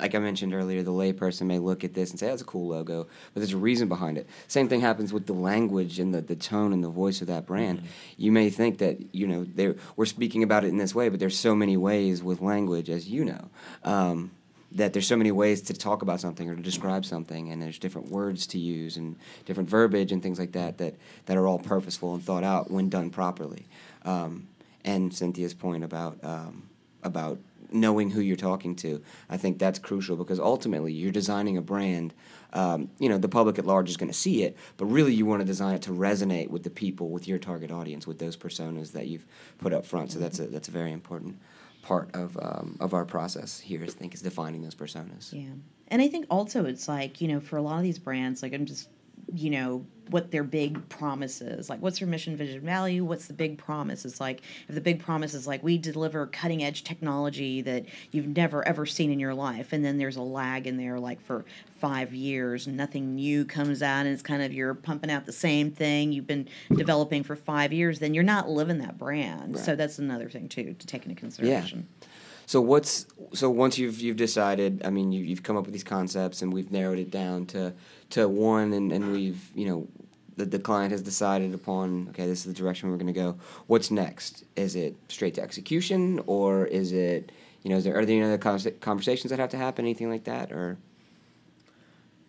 like 0.00 0.14
I 0.14 0.18
mentioned 0.18 0.54
earlier, 0.54 0.82
the 0.82 0.90
layperson 0.90 1.46
may 1.46 1.58
look 1.58 1.84
at 1.84 1.94
this 1.94 2.10
and 2.10 2.18
say, 2.18 2.28
"That's 2.28 2.42
a 2.42 2.46
cool 2.46 2.68
logo," 2.68 3.04
but 3.04 3.40
there's 3.40 3.52
a 3.52 3.58
reason 3.58 3.88
behind 3.88 4.18
it. 4.18 4.28
Same 4.48 4.68
thing 4.68 4.80
happens 4.80 5.12
with 5.12 5.26
the 5.26 5.32
language 5.32 5.98
and 5.98 6.14
the, 6.14 6.20
the 6.20 6.36
tone 6.36 6.72
and 6.72 6.82
the 6.82 6.88
voice 6.88 7.20
of 7.20 7.26
that 7.28 7.46
brand. 7.46 7.78
Mm-hmm. 7.78 7.88
You 8.16 8.32
may 8.32 8.50
think 8.50 8.78
that 8.78 9.14
you 9.14 9.26
know 9.26 9.74
we're 9.96 10.06
speaking 10.06 10.42
about 10.42 10.64
it 10.64 10.68
in 10.68 10.78
this 10.78 10.94
way, 10.94 11.08
but 11.08 11.20
there's 11.20 11.38
so 11.38 11.54
many 11.54 11.76
ways 11.76 12.22
with 12.22 12.40
language, 12.40 12.90
as 12.90 13.08
you 13.08 13.24
know. 13.24 13.50
Um, 13.84 14.32
that 14.74 14.92
there's 14.92 15.06
so 15.06 15.16
many 15.16 15.30
ways 15.30 15.60
to 15.60 15.74
talk 15.74 16.02
about 16.02 16.20
something 16.20 16.48
or 16.48 16.56
to 16.56 16.62
describe 16.62 17.04
something, 17.04 17.50
and 17.50 17.60
there's 17.60 17.78
different 17.78 18.08
words 18.08 18.46
to 18.48 18.58
use 18.58 18.96
and 18.96 19.16
different 19.44 19.68
verbiage 19.68 20.12
and 20.12 20.22
things 20.22 20.38
like 20.38 20.52
that 20.52 20.78
that, 20.78 20.94
that 21.26 21.36
are 21.36 21.46
all 21.46 21.58
purposeful 21.58 22.14
and 22.14 22.24
thought 22.24 22.44
out 22.44 22.70
when 22.70 22.88
done 22.88 23.10
properly. 23.10 23.66
Um, 24.04 24.48
and 24.84 25.14
Cynthia's 25.14 25.54
point 25.54 25.84
about 25.84 26.18
um, 26.22 26.68
about 27.02 27.38
knowing 27.74 28.10
who 28.10 28.20
you're 28.20 28.36
talking 28.36 28.76
to, 28.76 29.02
I 29.28 29.36
think 29.36 29.58
that's 29.58 29.78
crucial 29.78 30.16
because 30.16 30.40
ultimately 30.40 30.92
you're 30.92 31.12
designing 31.12 31.56
a 31.56 31.62
brand. 31.62 32.14
Um, 32.52 32.90
you 32.98 33.08
know, 33.08 33.18
the 33.18 33.28
public 33.28 33.58
at 33.58 33.66
large 33.66 33.88
is 33.88 33.96
going 33.96 34.10
to 34.10 34.18
see 34.18 34.42
it, 34.42 34.56
but 34.76 34.86
really 34.86 35.14
you 35.14 35.24
want 35.24 35.40
to 35.40 35.46
design 35.46 35.74
it 35.74 35.82
to 35.82 35.90
resonate 35.90 36.50
with 36.50 36.62
the 36.62 36.70
people, 36.70 37.08
with 37.08 37.26
your 37.26 37.38
target 37.38 37.70
audience, 37.70 38.06
with 38.06 38.18
those 38.18 38.36
personas 38.36 38.92
that 38.92 39.06
you've 39.06 39.26
put 39.58 39.72
up 39.72 39.86
front. 39.86 40.12
So 40.12 40.18
that's 40.18 40.38
a 40.38 40.46
that's 40.46 40.68
a 40.68 40.72
very 40.72 40.92
important 40.92 41.38
part 41.82 42.14
of 42.14 42.36
um, 42.40 42.76
of 42.80 42.94
our 42.94 43.04
process 43.04 43.58
here. 43.58 43.82
I 43.82 43.86
think 43.86 44.14
is 44.14 44.22
defining 44.22 44.62
those 44.62 44.74
personas. 44.74 45.32
Yeah. 45.32 45.54
And 45.88 46.00
I 46.00 46.08
think 46.08 46.26
also 46.30 46.64
it's 46.64 46.88
like, 46.88 47.20
you 47.20 47.28
know, 47.28 47.38
for 47.38 47.58
a 47.58 47.62
lot 47.62 47.76
of 47.76 47.82
these 47.82 47.98
brands, 47.98 48.42
like 48.42 48.54
I'm 48.54 48.64
just, 48.64 48.88
you 49.34 49.50
know, 49.50 49.86
what 50.10 50.30
their 50.30 50.44
big 50.44 50.88
promise 50.88 51.40
is. 51.40 51.70
Like, 51.70 51.80
what's 51.80 52.00
your 52.00 52.08
mission, 52.08 52.36
vision, 52.36 52.60
value? 52.60 53.04
What's 53.04 53.26
the 53.26 53.32
big 53.32 53.56
promise? 53.56 54.04
It's 54.04 54.20
like, 54.20 54.42
if 54.68 54.74
the 54.74 54.80
big 54.80 55.02
promise 55.02 55.32
is 55.32 55.46
like, 55.46 55.62
we 55.62 55.78
deliver 55.78 56.26
cutting 56.26 56.62
edge 56.62 56.84
technology 56.84 57.62
that 57.62 57.86
you've 58.10 58.26
never 58.26 58.66
ever 58.66 58.84
seen 58.84 59.10
in 59.10 59.18
your 59.18 59.34
life, 59.34 59.72
and 59.72 59.84
then 59.84 59.98
there's 59.98 60.16
a 60.16 60.22
lag 60.22 60.66
in 60.66 60.76
there, 60.76 60.98
like 60.98 61.20
for 61.20 61.44
five 61.78 62.12
years, 62.14 62.66
nothing 62.66 63.14
new 63.14 63.44
comes 63.44 63.82
out, 63.82 64.00
and 64.00 64.08
it's 64.08 64.22
kind 64.22 64.42
of 64.42 64.52
you're 64.52 64.74
pumping 64.74 65.10
out 65.10 65.24
the 65.24 65.32
same 65.32 65.70
thing 65.70 66.12
you've 66.12 66.26
been 66.26 66.48
developing 66.74 67.22
for 67.22 67.36
five 67.36 67.72
years, 67.72 67.98
then 67.98 68.12
you're 68.12 68.24
not 68.24 68.48
living 68.48 68.78
that 68.78 68.98
brand. 68.98 69.58
So 69.58 69.76
that's 69.76 69.98
another 69.98 70.28
thing, 70.28 70.48
too, 70.48 70.74
to 70.78 70.86
take 70.86 71.04
into 71.04 71.14
consideration. 71.14 71.88
yeah. 72.00 72.06
So 72.46 72.60
what's 72.60 73.06
so 73.32 73.48
once 73.48 73.78
you've 73.78 74.00
you've 74.00 74.16
decided, 74.16 74.82
I 74.84 74.90
mean, 74.90 75.12
you, 75.12 75.24
you've 75.24 75.42
come 75.42 75.56
up 75.56 75.64
with 75.64 75.72
these 75.72 75.84
concepts 75.84 76.42
and 76.42 76.52
we've 76.52 76.70
narrowed 76.70 76.98
it 76.98 77.10
down 77.10 77.46
to 77.46 77.72
to 78.12 78.28
one, 78.28 78.72
and, 78.72 78.92
and 78.92 79.12
we've 79.12 79.50
you 79.54 79.66
know 79.66 79.88
the, 80.36 80.46
the 80.46 80.58
client 80.58 80.92
has 80.92 81.02
decided 81.02 81.54
upon 81.54 82.08
okay, 82.10 82.26
this 82.26 82.40
is 82.40 82.44
the 82.46 82.52
direction 82.52 82.90
we're 82.90 82.96
going 82.96 83.06
to 83.06 83.12
go. 83.12 83.36
What's 83.66 83.90
next? 83.90 84.44
Is 84.56 84.74
it 84.76 84.96
straight 85.08 85.34
to 85.34 85.42
execution, 85.42 86.20
or 86.26 86.66
is 86.66 86.92
it 86.92 87.32
you 87.62 87.70
know 87.70 87.76
is 87.76 87.84
there 87.84 87.96
are 87.98 88.04
there 88.04 88.16
any 88.16 88.24
other 88.24 88.38
conversa- 88.38 88.80
conversations 88.80 89.30
that 89.30 89.38
have 89.38 89.50
to 89.50 89.58
happen, 89.58 89.84
anything 89.84 90.10
like 90.10 90.24
that, 90.24 90.52
or 90.52 90.78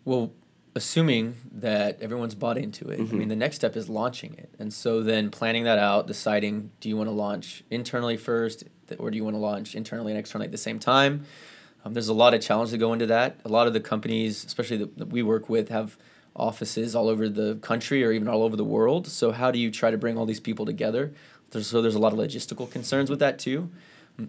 Well, 0.06 0.32
assuming 0.76 1.36
that 1.52 2.02
everyone's 2.02 2.36
bought 2.36 2.58
into 2.58 2.89
it, 2.89 3.00
Mm-hmm. 3.00 3.15
I 3.15 3.19
mean, 3.19 3.28
the 3.30 3.36
next 3.36 3.56
step 3.58 3.76
is 3.76 3.89
launching 3.89 4.34
it. 4.34 4.50
And 4.60 4.74
so 4.74 5.02
then 5.04 5.30
planning 5.30 5.63
that 5.65 5.78
out, 5.80 6.08
deciding 6.08 6.72
do 6.80 6.89
you 6.89 6.98
want 6.98 7.08
to 7.08 7.13
launch 7.13 7.63
internally 7.69 8.17
first, 8.17 8.63
or 8.98 9.12
do 9.12 9.17
you 9.17 9.24
want 9.24 9.36
to 9.36 9.39
launch 9.39 9.76
internally 9.76 10.12
and 10.12 10.19
externally 10.19 10.46
at 10.48 10.52
the 10.52 10.58
same 10.58 10.80
time? 10.80 11.26
Um, 11.84 11.93
there's 11.93 12.08
a 12.08 12.13
lot 12.13 12.34
of 12.34 12.41
challenges 12.41 12.72
that 12.72 12.78
go 12.78 12.93
into 12.93 13.06
that. 13.08 13.39
A 13.46 13.50
lot 13.50 13.67
of 13.67 13.74
the 13.74 13.80
companies, 13.80 14.46
especially 14.46 14.78
that, 14.78 14.98
that 14.98 15.08
we 15.10 15.22
work 15.24 15.50
with, 15.50 15.69
have 15.69 15.98
offices 16.36 16.96
all 16.96 17.10
over 17.10 17.30
the 17.30 17.56
country 17.56 18.04
or 18.04 18.12
even 18.12 18.28
all 18.28 18.43
over 18.43 18.56
the 18.56 18.63
world. 18.63 19.08
So 19.08 19.32
how 19.32 19.52
do 19.52 19.60
you 19.60 19.69
try 19.69 19.91
to 19.91 19.98
bring 19.98 20.17
all 20.17 20.26
these 20.26 20.39
people 20.39 20.65
together? 20.65 21.13
There's, 21.52 21.67
so 21.67 21.82
there's 21.82 21.96
a 21.96 22.00
lot 22.00 22.13
of 22.13 22.19
logistical 22.19 22.69
concerns 22.69 23.10
with 23.10 23.19
that 23.19 23.38
too. 23.38 23.69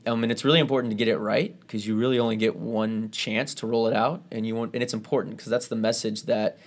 Um, 0.07 0.23
and 0.23 0.33
it's 0.33 0.45
really 0.45 0.61
important 0.61 0.91
to 0.93 0.97
get 0.97 1.09
it 1.09 1.19
right 1.19 1.59
because 1.61 1.87
you 1.87 1.95
really 1.95 2.19
only 2.19 2.37
get 2.37 2.57
one 2.57 3.11
chance 3.11 3.55
to 3.57 3.67
roll 3.67 3.87
it 3.87 3.95
out, 3.95 4.23
and 4.33 4.47
you 4.47 4.55
want, 4.55 4.73
and 4.73 4.83
it's 4.83 4.95
important 4.95 5.37
because 5.37 5.51
that's 5.51 5.69
the 5.69 5.77
message 5.77 6.23
that 6.23 6.59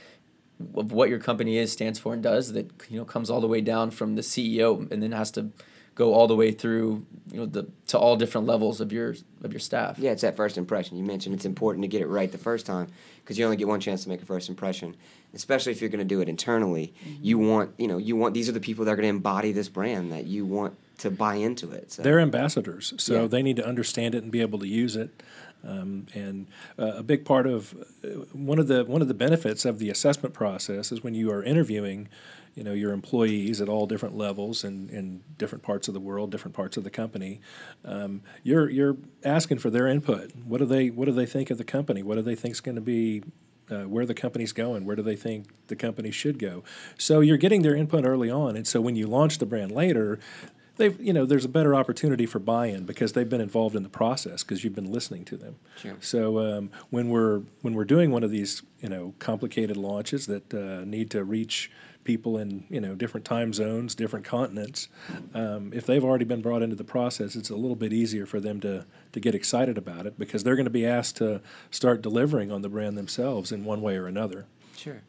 of 0.76 0.92
what 0.92 1.10
your 1.10 1.18
company 1.18 1.58
is, 1.58 1.72
stands 1.72 1.98
for, 1.98 2.14
and 2.14 2.22
does. 2.22 2.54
That 2.54 2.70
you 2.90 2.98
know 3.00 3.06
comes 3.06 3.32
all 3.32 3.42
the 3.42 3.48
way 3.48 3.60
down 3.60 3.90
from 3.90 4.16
the 4.16 4.22
CEO, 4.22 4.92
and 4.92 5.02
then 5.02 5.14
has 5.14 5.32
to 5.32 5.50
go 5.98 6.14
all 6.14 6.28
the 6.28 6.36
way 6.36 6.52
through 6.52 7.04
you 7.32 7.40
know 7.40 7.46
the 7.48 7.68
to 7.88 7.98
all 7.98 8.16
different 8.16 8.46
levels 8.46 8.80
of 8.80 8.94
your 8.94 9.16
of 9.44 9.52
your 9.52 9.60
staff. 9.60 9.98
yeah, 9.98 10.12
it's 10.12 10.22
that 10.22 10.38
first 10.38 10.58
impression. 10.58 10.96
You 10.96 11.04
mentioned 11.04 11.34
it's 11.34 11.44
important 11.46 11.82
to 11.84 11.88
get 11.88 12.02
it 12.02 12.08
right 12.08 12.32
the 12.32 12.38
first 12.38 12.66
time 12.68 12.88
because 13.24 13.38
you 13.38 13.44
only 13.46 13.58
get 13.58 13.68
one 13.68 13.80
chance 13.80 14.04
to 14.04 14.10
make 14.10 14.22
a 14.22 14.26
first 14.26 14.48
impression. 14.48 14.96
Especially 15.34 15.72
if 15.72 15.82
you're 15.82 15.90
going 15.90 16.08
to 16.08 16.16
do 16.16 16.22
it 16.22 16.30
internally, 16.30 16.94
you 17.22 17.40
want 17.40 17.72
you 17.80 17.88
know 17.88 17.98
you 17.98 18.16
want 18.16 18.36
these 18.36 18.48
are 18.48 18.52
the 18.54 18.60
people 18.60 18.86
that 18.86 18.92
are 18.92 18.96
going 18.96 19.06
to 19.06 19.10
embody 19.10 19.52
this 19.52 19.70
brand 19.70 20.12
that 20.12 20.26
you 20.28 20.46
want 20.46 20.78
to 21.00 21.12
buy 21.12 21.36
into 21.36 21.72
it. 21.72 21.92
So. 21.92 22.02
They're 22.04 22.20
ambassadors, 22.20 22.94
so 22.98 23.22
Yeah. 23.22 23.28
they 23.28 23.44
need 23.44 23.56
to 23.58 23.66
understand 23.68 24.16
it 24.16 24.24
and 24.24 24.32
be 24.32 24.42
able 24.42 24.60
to 24.60 24.68
use 24.68 24.96
it. 24.96 25.22
Um, 25.64 26.06
and 26.14 26.48
uh, 26.80 26.94
a 26.98 27.04
big 27.04 27.26
part 27.26 27.46
of 27.48 27.76
uh, 28.04 28.08
one 28.32 28.60
of 28.60 28.68
the 28.68 28.86
one 28.86 29.02
of 29.02 29.08
the 29.08 29.14
benefits 29.16 29.66
of 29.66 29.80
the 29.80 29.90
assessment 29.90 30.34
process 30.34 30.92
is 30.92 31.04
when 31.04 31.16
you 31.16 31.32
are 31.32 31.44
interviewing, 31.44 32.08
you 32.58 32.64
know, 32.64 32.74
your 32.74 32.92
employees 32.92 33.62
at 33.62 33.70
all 33.70 33.86
different 33.86 34.18
levels 34.18 34.64
and 34.64 34.90
in 34.90 35.22
different 35.38 35.64
parts 35.64 35.88
of 35.88 35.94
the 35.94 36.00
world, 36.00 36.32
different 36.32 36.56
parts 36.56 36.76
of 36.76 36.84
the 36.84 36.90
company. 36.90 37.40
Um, 37.86 38.24
you're 38.42 38.68
you're 38.68 38.98
asking 39.24 39.60
for 39.60 39.70
their 39.70 39.88
input. 39.88 40.32
What 40.44 40.58
do 40.58 40.66
they 40.66 40.90
What 40.90 41.06
do 41.06 41.12
they 41.12 41.28
think 41.28 41.52
of 41.52 41.60
the 41.60 41.64
company? 41.64 42.02
What 42.02 42.16
do 42.16 42.24
they 42.24 42.36
think 42.36 42.54
is 42.54 42.60
going 42.60 42.76
to 42.76 42.82
be 42.82 43.22
uh, 43.70 43.84
where 43.84 44.06
the 44.06 44.16
company's 44.16 44.54
going, 44.54 44.86
where 44.86 44.96
do 44.96 45.04
they 45.04 45.16
think 45.16 45.50
the 45.68 45.76
company 45.76 46.10
should 46.10 46.40
go. 46.40 46.64
So 46.98 47.20
you're 47.20 47.38
getting 47.38 47.62
their 47.62 47.76
input 47.76 48.06
early 48.06 48.32
on, 48.32 48.56
and 48.56 48.66
so 48.66 48.82
when 48.82 48.96
you 48.96 49.08
launch 49.08 49.38
the 49.38 49.46
brand 49.46 49.72
later, 49.72 50.20
they've 50.78 51.00
you 51.02 51.14
know 51.14 51.26
there's 51.26 51.46
a 51.46 51.50
better 51.50 51.76
opportunity 51.76 52.26
for 52.26 52.40
buy-in 52.40 52.86
because 52.86 53.14
they've 53.14 53.30
been 53.30 53.42
involved 53.42 53.76
in 53.76 53.84
the 53.84 53.90
process 53.90 54.44
because 54.44 54.64
you've 54.64 54.76
been 54.76 54.92
listening 54.92 55.26
to 55.26 55.38
them. 55.38 55.58
Sure. 55.78 55.98
So 56.00 56.40
um, 56.40 56.72
when 56.90 57.10
we're 57.10 57.42
when 57.62 57.74
we're 57.74 57.86
doing 57.86 58.12
one 58.12 58.24
of 58.24 58.32
these 58.32 58.64
you 58.80 58.90
know 58.90 59.14
complicated 59.20 59.78
launches 59.78 60.26
that 60.28 60.54
uh, 60.54 60.86
need 60.86 61.12
to 61.12 61.24
reach 61.24 61.70
people 62.08 62.38
in 62.38 62.64
you 62.70 62.80
know 62.80 62.96
different 62.96 63.26
time 63.26 63.54
zones, 63.54 63.94
different 63.94 64.26
continents, 64.26 64.88
um, 65.36 65.72
if 65.74 65.86
they've 65.86 66.04
already 66.04 66.24
been 66.24 66.42
brought 66.42 66.64
into 66.64 66.76
the 66.76 66.86
process, 66.86 67.36
it's 67.36 67.50
a 67.52 67.56
little 67.56 67.76
bit 67.76 67.92
easier 67.92 68.26
for 68.26 68.40
them 68.40 68.60
to 68.62 68.86
to 69.12 69.20
get 69.20 69.36
excited 69.36 69.78
about 69.78 70.08
it 70.08 70.18
because 70.18 70.44
they're 70.44 70.56
going 70.56 70.66
to 70.66 70.72
be 70.72 70.86
asked 70.86 71.18
to 71.18 71.42
start 71.70 72.02
delivering 72.02 72.50
on 72.52 72.62
the 72.62 72.70
brand 72.70 72.98
themselves 72.98 73.52
in 73.52 73.66
one 73.66 73.82
way 73.82 73.98
or 73.98 74.08
another. 74.08 74.46
Sure. 74.78 75.02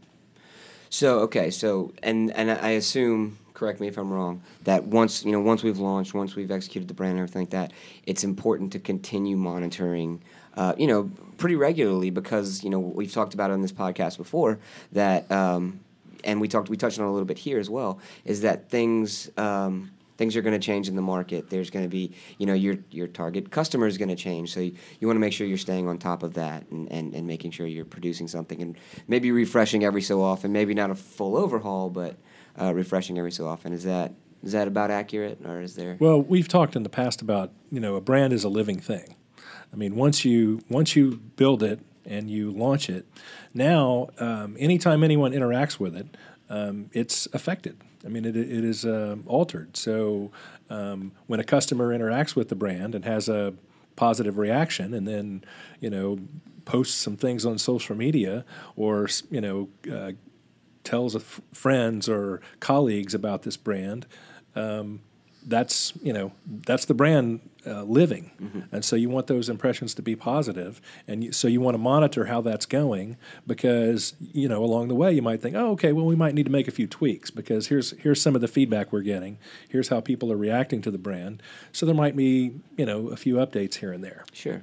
So 0.90 1.20
okay, 1.20 1.50
so 1.50 1.92
and 2.02 2.32
and 2.32 2.50
I 2.50 2.70
assume, 2.70 3.38
correct 3.54 3.78
me 3.80 3.86
if 3.86 3.96
I'm 3.96 4.12
wrong, 4.12 4.42
that 4.64 4.84
once 4.84 5.24
you 5.24 5.30
know 5.30 5.40
once 5.40 5.62
we've 5.62 5.78
launched, 5.78 6.12
once 6.14 6.34
we've 6.34 6.50
executed 6.50 6.88
the 6.88 6.94
brand 6.94 7.12
and 7.12 7.20
everything 7.20 7.42
like 7.42 7.50
that, 7.50 7.72
it's 8.06 8.24
important 8.24 8.72
to 8.72 8.80
continue 8.80 9.36
monitoring 9.36 10.20
uh, 10.58 10.74
you 10.76 10.88
know, 10.88 11.08
pretty 11.36 11.54
regularly 11.54 12.10
because 12.10 12.64
you 12.64 12.70
know 12.70 12.80
we've 12.80 13.12
talked 13.12 13.32
about 13.32 13.52
on 13.52 13.62
this 13.62 13.70
podcast 13.70 14.16
before 14.16 14.58
that, 14.90 15.30
um, 15.30 15.78
and 16.24 16.40
we 16.40 16.48
talked 16.48 16.68
we 16.68 16.76
touched 16.76 16.98
on 16.98 17.06
a 17.06 17.12
little 17.12 17.26
bit 17.26 17.38
here 17.38 17.58
as 17.58 17.70
well. 17.70 18.00
Is 18.24 18.42
that 18.42 18.68
things. 18.68 19.30
Um, 19.36 19.92
things 20.18 20.34
are 20.36 20.42
going 20.42 20.52
to 20.52 20.58
change 20.58 20.88
in 20.88 20.96
the 20.96 21.02
market. 21.02 21.48
There's 21.48 21.70
going 21.70 21.84
to 21.84 21.88
be, 21.88 22.12
you 22.38 22.44
know, 22.44 22.52
your 22.52 22.76
your 22.90 23.06
target 23.06 23.50
customer 23.50 23.86
is 23.86 23.96
going 23.96 24.08
to 24.08 24.16
change. 24.16 24.52
So 24.52 24.60
you, 24.60 24.74
you 24.98 25.06
want 25.06 25.14
to 25.16 25.20
make 25.20 25.32
sure 25.32 25.46
you're 25.46 25.56
staying 25.56 25.88
on 25.88 25.96
top 25.96 26.22
of 26.22 26.34
that 26.34 26.68
and, 26.70 26.90
and, 26.92 27.14
and 27.14 27.26
making 27.26 27.52
sure 27.52 27.66
you're 27.66 27.84
producing 27.84 28.28
something 28.28 28.60
and 28.60 28.76
maybe 29.06 29.30
refreshing 29.30 29.84
every 29.84 30.02
so 30.02 30.20
often. 30.20 30.52
Maybe 30.52 30.74
not 30.74 30.90
a 30.90 30.94
full 30.94 31.36
overhaul, 31.36 31.88
but 31.88 32.16
uh, 32.60 32.74
refreshing 32.74 33.16
every 33.16 33.32
so 33.32 33.46
often. 33.46 33.72
Is 33.72 33.84
that 33.84 34.12
is 34.42 34.52
that 34.52 34.68
about 34.68 34.90
accurate, 34.90 35.38
or 35.44 35.60
is 35.62 35.74
there? 35.74 35.96
Well, 35.98 36.20
we've 36.20 36.48
talked 36.48 36.76
in 36.76 36.82
the 36.82 36.90
past 36.90 37.22
about 37.22 37.52
you 37.70 37.80
know 37.80 37.94
a 37.96 38.00
brand 38.00 38.32
is 38.32 38.44
a 38.44 38.48
living 38.48 38.78
thing. 38.78 39.14
I 39.72 39.76
mean, 39.76 39.96
once 39.96 40.24
you 40.24 40.60
once 40.68 40.96
you 40.96 41.20
build 41.36 41.62
it 41.62 41.80
and 42.04 42.30
you 42.30 42.50
launch 42.50 42.88
it, 42.88 43.06
now 43.54 44.08
um, 44.18 44.56
anytime 44.58 45.02
anyone 45.02 45.32
interacts 45.32 45.78
with 45.78 45.96
it, 45.96 46.16
um, 46.50 46.90
it's 46.92 47.26
affected. 47.32 47.76
I 48.04 48.08
mean, 48.08 48.24
it, 48.24 48.36
it 48.36 48.64
is 48.64 48.84
uh, 48.84 49.16
altered. 49.26 49.76
So 49.76 50.30
um, 50.70 51.12
when 51.26 51.40
a 51.40 51.44
customer 51.44 51.96
interacts 51.96 52.36
with 52.36 52.48
the 52.48 52.54
brand 52.54 52.94
and 52.94 53.04
has 53.04 53.28
a 53.28 53.54
positive 53.96 54.38
reaction, 54.38 54.94
and 54.94 55.06
then 55.06 55.44
you 55.80 55.90
know 55.90 56.18
posts 56.64 56.94
some 56.94 57.16
things 57.16 57.44
on 57.44 57.58
social 57.58 57.96
media, 57.96 58.44
or 58.76 59.08
you 59.30 59.40
know 59.40 59.68
uh, 59.92 60.12
tells 60.84 61.16
friends 61.52 62.08
or 62.08 62.40
colleagues 62.60 63.14
about 63.14 63.42
this 63.42 63.56
brand, 63.56 64.06
um, 64.54 65.00
that's 65.46 65.92
you 66.02 66.12
know 66.12 66.32
that's 66.46 66.84
the 66.84 66.94
brand 66.94 67.40
uh, 67.66 67.82
living, 67.82 68.30
mm-hmm. 68.40 68.60
and 68.72 68.84
so 68.84 68.96
you 68.96 69.08
want 69.08 69.26
those 69.26 69.48
impressions 69.48 69.94
to 69.94 70.02
be 70.02 70.16
positive, 70.16 70.80
and 71.06 71.24
you, 71.24 71.32
so 71.32 71.48
you 71.48 71.60
want 71.60 71.74
to 71.74 71.78
monitor 71.78 72.26
how 72.26 72.40
that's 72.40 72.66
going 72.66 73.16
because 73.46 74.14
you 74.32 74.48
know 74.48 74.62
along 74.62 74.88
the 74.88 74.94
way 74.94 75.12
you 75.12 75.22
might 75.22 75.40
think, 75.40 75.54
oh, 75.56 75.70
okay, 75.72 75.92
well 75.92 76.04
we 76.04 76.16
might 76.16 76.34
need 76.34 76.46
to 76.46 76.52
make 76.52 76.68
a 76.68 76.70
few 76.70 76.86
tweaks 76.86 77.30
because 77.30 77.68
here's 77.68 77.92
here's 77.92 78.20
some 78.20 78.34
of 78.34 78.40
the 78.40 78.48
feedback 78.48 78.92
we're 78.92 79.00
getting, 79.00 79.38
here's 79.68 79.88
how 79.88 80.00
people 80.00 80.32
are 80.32 80.36
reacting 80.36 80.82
to 80.82 80.90
the 80.90 80.98
brand, 80.98 81.42
so 81.72 81.86
there 81.86 81.94
might 81.94 82.16
be 82.16 82.52
you 82.76 82.86
know 82.86 83.08
a 83.08 83.16
few 83.16 83.36
updates 83.36 83.76
here 83.76 83.92
and 83.92 84.02
there. 84.02 84.24
Sure. 84.32 84.62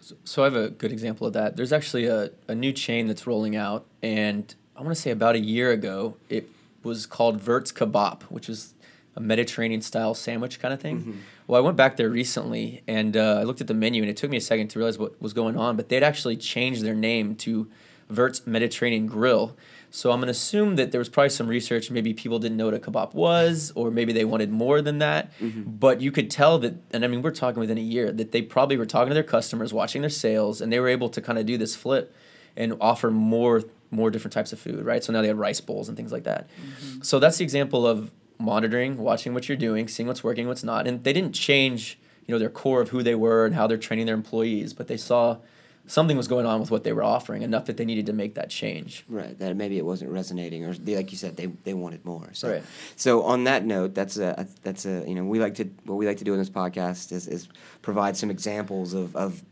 So, 0.00 0.16
so 0.24 0.42
I 0.42 0.44
have 0.46 0.56
a 0.56 0.70
good 0.70 0.92
example 0.92 1.26
of 1.26 1.34
that. 1.34 1.56
There's 1.56 1.72
actually 1.72 2.06
a, 2.06 2.30
a 2.48 2.54
new 2.54 2.72
chain 2.72 3.06
that's 3.06 3.26
rolling 3.26 3.54
out, 3.54 3.86
and 4.02 4.52
I 4.76 4.82
want 4.82 4.94
to 4.94 5.00
say 5.00 5.10
about 5.10 5.34
a 5.34 5.40
year 5.40 5.70
ago, 5.72 6.16
it 6.28 6.48
was 6.82 7.06
called 7.06 7.40
Vert's 7.40 7.70
Kebab, 7.70 8.22
which 8.24 8.48
is 8.48 8.74
a 9.20 9.24
Mediterranean 9.26 9.82
style 9.82 10.14
sandwich 10.14 10.60
kind 10.60 10.72
of 10.72 10.80
thing. 10.80 11.00
Mm-hmm. 11.00 11.12
Well, 11.46 11.60
I 11.60 11.64
went 11.64 11.76
back 11.76 11.96
there 11.96 12.08
recently 12.08 12.82
and 12.86 13.16
uh, 13.16 13.38
I 13.40 13.42
looked 13.42 13.60
at 13.60 13.66
the 13.66 13.74
menu, 13.74 14.02
and 14.02 14.10
it 14.10 14.16
took 14.16 14.30
me 14.30 14.36
a 14.36 14.40
second 14.40 14.68
to 14.68 14.78
realize 14.78 14.98
what 14.98 15.20
was 15.20 15.32
going 15.32 15.56
on. 15.56 15.76
But 15.76 15.88
they'd 15.88 16.02
actually 16.02 16.36
changed 16.36 16.82
their 16.82 16.94
name 16.94 17.36
to 17.36 17.68
Vert's 18.08 18.46
Mediterranean 18.46 19.06
Grill. 19.06 19.56
So 19.92 20.12
I'm 20.12 20.20
gonna 20.20 20.30
assume 20.30 20.76
that 20.76 20.92
there 20.92 21.00
was 21.00 21.08
probably 21.08 21.30
some 21.30 21.48
research. 21.48 21.90
Maybe 21.90 22.14
people 22.14 22.38
didn't 22.38 22.56
know 22.56 22.66
what 22.66 22.74
a 22.74 22.78
kebab 22.78 23.12
was, 23.12 23.72
or 23.74 23.90
maybe 23.90 24.12
they 24.12 24.24
wanted 24.24 24.50
more 24.50 24.80
than 24.80 24.98
that. 24.98 25.36
Mm-hmm. 25.40 25.62
But 25.62 26.00
you 26.00 26.12
could 26.12 26.30
tell 26.30 26.60
that, 26.60 26.74
and 26.92 27.04
I 27.04 27.08
mean, 27.08 27.22
we're 27.22 27.32
talking 27.32 27.58
within 27.58 27.78
a 27.78 27.82
year 27.82 28.12
that 28.12 28.30
they 28.30 28.42
probably 28.42 28.76
were 28.76 28.86
talking 28.86 29.08
to 29.08 29.14
their 29.14 29.24
customers, 29.24 29.72
watching 29.72 30.02
their 30.02 30.10
sales, 30.10 30.60
and 30.60 30.72
they 30.72 30.78
were 30.78 30.88
able 30.88 31.08
to 31.08 31.20
kind 31.20 31.38
of 31.38 31.46
do 31.46 31.58
this 31.58 31.74
flip 31.74 32.14
and 32.56 32.76
offer 32.80 33.10
more 33.10 33.62
more 33.92 34.10
different 34.10 34.32
types 34.32 34.52
of 34.52 34.60
food, 34.60 34.84
right? 34.84 35.02
So 35.02 35.12
now 35.12 35.20
they 35.20 35.28
have 35.28 35.38
rice 35.38 35.60
bowls 35.60 35.88
and 35.88 35.96
things 35.96 36.12
like 36.12 36.22
that. 36.24 36.48
Mm-hmm. 36.48 37.02
So 37.02 37.18
that's 37.18 37.38
the 37.38 37.44
example 37.44 37.86
of 37.86 38.10
monitoring, 38.40 38.96
watching 38.96 39.34
what 39.34 39.48
you're 39.48 39.58
doing, 39.58 39.88
seeing 39.88 40.06
what's 40.06 40.24
working, 40.24 40.46
what's 40.48 40.64
not. 40.64 40.86
And 40.86 41.04
they 41.04 41.12
didn't 41.12 41.34
change, 41.34 41.98
you 42.26 42.34
know, 42.34 42.38
their 42.38 42.50
core 42.50 42.80
of 42.80 42.90
who 42.90 43.02
they 43.02 43.14
were 43.14 43.46
and 43.46 43.54
how 43.54 43.66
they're 43.66 43.78
training 43.78 44.06
their 44.06 44.14
employees, 44.14 44.72
but 44.72 44.88
they 44.88 44.96
saw 44.96 45.38
something 45.86 46.16
was 46.16 46.28
going 46.28 46.46
on 46.46 46.60
with 46.60 46.70
what 46.70 46.84
they 46.84 46.92
were 46.92 47.02
offering 47.02 47.42
enough 47.42 47.66
that 47.66 47.76
they 47.76 47.84
needed 47.84 48.06
to 48.06 48.12
make 48.12 48.34
that 48.34 48.48
change. 48.50 49.04
Right. 49.08 49.38
That 49.38 49.56
maybe 49.56 49.76
it 49.76 49.84
wasn't 49.84 50.10
resonating, 50.12 50.64
or 50.64 50.74
they, 50.74 50.96
like 50.96 51.10
you 51.10 51.18
said, 51.18 51.36
they, 51.36 51.46
they 51.46 51.74
wanted 51.74 52.04
more. 52.04 52.30
So, 52.32 52.50
right. 52.50 52.62
so 52.96 53.22
on 53.22 53.44
that 53.44 53.64
note, 53.64 53.94
that's 53.94 54.16
a 54.16 54.46
that's 54.62 54.86
a 54.86 55.04
you 55.06 55.14
know 55.14 55.24
we 55.24 55.40
like 55.40 55.56
to 55.56 55.64
what 55.84 55.96
we 55.96 56.06
like 56.06 56.18
to 56.18 56.24
do 56.24 56.32
in 56.32 56.38
this 56.38 56.50
podcast 56.50 57.12
is, 57.12 57.26
is 57.26 57.48
provide 57.82 58.16
some 58.16 58.30
examples 58.30 58.94
of, 58.94 59.16
of 59.16 59.42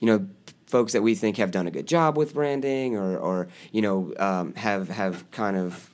you 0.00 0.06
know 0.06 0.26
folks 0.66 0.92
that 0.92 1.02
we 1.02 1.14
think 1.14 1.36
have 1.36 1.50
done 1.50 1.66
a 1.66 1.70
good 1.70 1.86
job 1.86 2.16
with 2.16 2.34
branding 2.34 2.96
or 2.96 3.16
or 3.16 3.48
you 3.72 3.82
know 3.82 4.12
um, 4.18 4.54
have 4.54 4.88
have 4.88 5.30
kind 5.30 5.56
of 5.56 5.90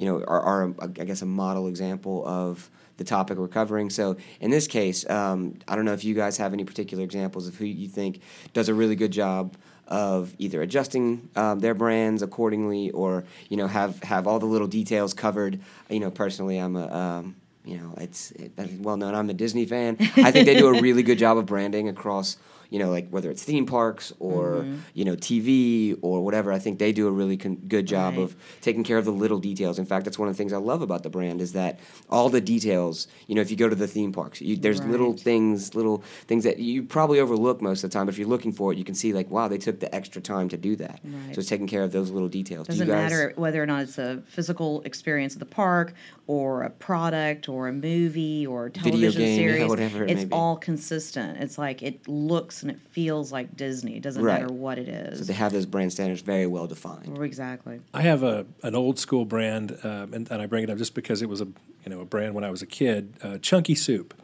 you 0.00 0.06
know, 0.06 0.24
are, 0.24 0.40
are 0.40 0.74
I 0.80 0.86
guess 0.86 1.20
a 1.20 1.26
model 1.26 1.68
example 1.68 2.26
of 2.26 2.70
the 2.96 3.04
topic 3.04 3.36
we're 3.36 3.48
covering. 3.48 3.90
So 3.90 4.16
in 4.40 4.50
this 4.50 4.66
case, 4.66 5.08
um, 5.10 5.58
I 5.68 5.76
don't 5.76 5.84
know 5.84 5.92
if 5.92 6.04
you 6.04 6.14
guys 6.14 6.38
have 6.38 6.54
any 6.54 6.64
particular 6.64 7.04
examples 7.04 7.46
of 7.46 7.56
who 7.56 7.66
you 7.66 7.86
think 7.86 8.22
does 8.54 8.70
a 8.70 8.74
really 8.74 8.96
good 8.96 9.10
job 9.10 9.58
of 9.88 10.34
either 10.38 10.62
adjusting 10.62 11.28
um, 11.36 11.58
their 11.58 11.74
brands 11.74 12.22
accordingly 12.22 12.90
or 12.92 13.24
you 13.50 13.58
know 13.58 13.66
have 13.66 14.02
have 14.02 14.26
all 14.26 14.38
the 14.38 14.46
little 14.46 14.68
details 14.68 15.12
covered. 15.12 15.60
You 15.90 16.00
know, 16.00 16.10
personally, 16.10 16.56
I'm 16.56 16.76
a 16.76 16.90
um, 16.90 17.36
you 17.66 17.76
know 17.76 17.92
it's 17.98 18.30
it, 18.30 18.52
well 18.78 18.96
known. 18.96 19.14
I'm 19.14 19.28
a 19.28 19.34
Disney 19.34 19.66
fan. 19.66 19.98
I 20.16 20.30
think 20.30 20.46
they 20.46 20.56
do 20.56 20.74
a 20.74 20.80
really 20.86 21.02
good 21.02 21.18
job 21.18 21.36
of 21.36 21.44
branding 21.44 21.90
across 21.90 22.38
you 22.70 22.78
know, 22.78 22.90
like 22.90 23.08
whether 23.10 23.30
it's 23.30 23.42
theme 23.42 23.66
parks 23.66 24.12
or 24.18 24.58
mm-hmm. 24.58 24.76
you 24.94 25.04
know 25.04 25.16
TV 25.16 25.98
or 26.02 26.24
whatever. 26.24 26.52
I 26.52 26.58
think 26.58 26.78
they 26.78 26.92
do 26.92 27.08
a 27.08 27.10
really 27.10 27.36
con- 27.36 27.56
good 27.56 27.86
job 27.86 28.14
right. 28.14 28.22
of 28.22 28.36
taking 28.60 28.84
care 28.84 28.96
of 28.96 29.04
the 29.04 29.12
little 29.12 29.38
details. 29.38 29.78
In 29.78 29.84
fact, 29.84 30.04
that's 30.04 30.18
one 30.18 30.28
of 30.28 30.34
the 30.34 30.38
things 30.38 30.52
I 30.52 30.58
love 30.58 30.80
about 30.80 31.02
the 31.02 31.10
brand 31.10 31.40
is 31.40 31.52
that 31.52 31.80
all 32.08 32.28
the 32.28 32.40
details. 32.40 33.08
You 33.26 33.34
know, 33.34 33.40
if 33.40 33.50
you 33.50 33.56
go 33.56 33.68
to 33.68 33.74
the 33.74 33.88
theme 33.88 34.12
parks, 34.12 34.40
you, 34.40 34.56
there's 34.56 34.80
right. 34.80 34.90
little 34.90 35.14
things, 35.14 35.74
little 35.74 36.04
things 36.26 36.44
that 36.44 36.58
you 36.58 36.84
probably 36.84 37.20
overlook 37.20 37.60
most 37.60 37.82
of 37.82 37.90
the 37.90 37.94
time. 37.94 38.06
But 38.06 38.14
if 38.14 38.18
you're 38.18 38.28
looking 38.28 38.52
for 38.52 38.72
it, 38.72 38.78
you 38.78 38.84
can 38.84 38.94
see 38.94 39.12
like, 39.12 39.30
wow, 39.30 39.48
they 39.48 39.58
took 39.58 39.80
the 39.80 39.92
extra 39.94 40.22
time 40.22 40.48
to 40.50 40.56
do 40.56 40.76
that. 40.76 41.00
Right. 41.02 41.34
So 41.34 41.40
it's 41.40 41.48
taking 41.48 41.66
care 41.66 41.82
of 41.82 41.90
those 41.92 42.10
little 42.10 42.28
details. 42.28 42.68
Doesn't 42.68 42.86
do 42.86 42.92
guys, 42.92 43.10
matter 43.10 43.32
whether 43.36 43.60
or 43.60 43.66
not 43.66 43.82
it's 43.82 43.98
a 43.98 44.22
physical 44.26 44.82
experience 44.82 45.34
at 45.34 45.40
the 45.40 45.46
park 45.46 45.94
or 46.28 46.62
a 46.62 46.70
product 46.70 47.48
or 47.48 47.66
a 47.66 47.72
movie 47.72 48.46
or 48.46 48.70
television 48.70 49.20
game, 49.20 49.36
series. 49.36 49.68
Whatever 49.68 50.04
it 50.04 50.10
it's 50.12 50.32
all 50.32 50.56
consistent. 50.56 51.38
It's 51.38 51.58
like 51.58 51.82
it 51.82 52.06
looks 52.06 52.59
and 52.62 52.70
it 52.70 52.80
feels 52.90 53.32
like 53.32 53.56
Disney. 53.56 53.96
It 53.96 54.02
doesn't 54.02 54.22
right. 54.22 54.42
matter 54.42 54.52
what 54.52 54.78
it 54.78 54.88
is. 54.88 55.18
So 55.18 55.24
they 55.24 55.32
have 55.32 55.52
those 55.52 55.66
brand 55.66 55.92
standards 55.92 56.22
very 56.22 56.46
well 56.46 56.66
defined. 56.66 57.18
Exactly. 57.22 57.80
I 57.92 58.02
have 58.02 58.22
a 58.22 58.46
an 58.62 58.74
old 58.74 58.98
school 58.98 59.24
brand, 59.24 59.78
um, 59.82 60.14
and, 60.14 60.30
and, 60.30 60.42
I 60.42 60.46
bring 60.46 60.64
it 60.64 60.70
up 60.70 60.78
just 60.78 60.94
because 60.94 61.22
it 61.22 61.28
was 61.28 61.40
a 61.40 61.46
you 61.84 61.88
know 61.88 62.00
a 62.00 62.04
brand 62.04 62.34
when 62.34 62.44
I 62.44 62.50
was 62.50 62.62
a 62.62 62.66
kid. 62.66 63.14
Uh, 63.22 63.38
Chunky 63.38 63.74
Soup. 63.74 64.14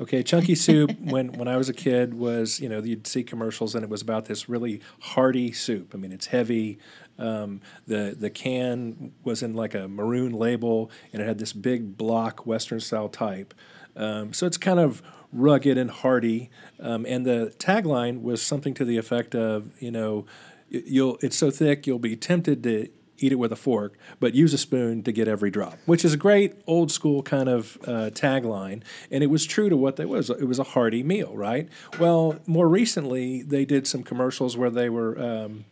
Okay, 0.00 0.22
Chunky 0.22 0.54
Soup. 0.66 0.90
when 1.00 1.32
when 1.32 1.48
I 1.48 1.56
was 1.56 1.68
a 1.68 1.74
kid, 1.74 2.14
was 2.14 2.60
you 2.60 2.68
know 2.68 2.82
you'd 2.82 3.06
see 3.06 3.22
commercials 3.22 3.74
and 3.74 3.84
it 3.84 3.90
was 3.90 4.02
about 4.02 4.26
this 4.26 4.48
really 4.48 4.80
hearty 5.00 5.52
soup. 5.52 5.92
I 5.94 5.98
mean, 5.98 6.12
it's 6.12 6.26
heavy. 6.26 6.78
Um, 7.18 7.60
the 7.86 8.16
the 8.18 8.30
can 8.30 9.12
was 9.24 9.42
in 9.42 9.54
like 9.54 9.74
a 9.74 9.88
maroon 9.88 10.32
label, 10.32 10.90
and 11.12 11.20
it 11.22 11.26
had 11.26 11.38
this 11.38 11.52
big 11.52 11.96
block 11.96 12.46
Western 12.46 12.80
style 12.80 13.08
type. 13.08 13.54
Um, 13.96 14.32
so 14.32 14.46
it's 14.46 14.56
kind 14.56 14.80
of 14.80 15.02
rugged 15.32 15.78
and 15.78 15.90
hardy. 15.90 16.50
Um, 16.80 17.06
and 17.06 17.24
the 17.24 17.54
tagline 17.58 18.22
was 18.22 18.42
something 18.42 18.74
to 18.74 18.84
the 18.84 18.96
effect 18.96 19.34
of, 19.34 19.70
you 19.80 19.90
know, 19.90 20.26
you'll 20.68 21.18
it's 21.20 21.36
so 21.36 21.50
thick 21.50 21.86
you'll 21.86 21.98
be 21.98 22.16
tempted 22.16 22.62
to 22.62 22.88
eat 23.18 23.32
it 23.32 23.36
with 23.36 23.52
a 23.52 23.56
fork, 23.56 23.98
but 24.18 24.34
use 24.34 24.54
a 24.54 24.58
spoon 24.58 25.02
to 25.02 25.12
get 25.12 25.28
every 25.28 25.50
drop, 25.50 25.78
which 25.84 26.04
is 26.04 26.14
a 26.14 26.16
great 26.16 26.54
old 26.66 26.90
school 26.90 27.22
kind 27.22 27.48
of 27.48 27.76
uh, 27.84 28.10
tagline. 28.12 28.82
And 29.10 29.22
it 29.22 29.28
was 29.28 29.44
true 29.44 29.68
to 29.68 29.76
what 29.76 29.96
they 29.96 30.06
was. 30.06 30.30
It 30.30 30.48
was 30.48 30.58
a 30.58 30.64
hearty 30.64 31.02
meal, 31.02 31.36
right? 31.36 31.68
Well, 31.98 32.38
more 32.46 32.68
recently, 32.68 33.42
they 33.42 33.64
did 33.64 33.86
some 33.86 34.02
commercials 34.02 34.56
where 34.56 34.70
they 34.70 34.88
were. 34.88 35.20
Um, 35.20 35.64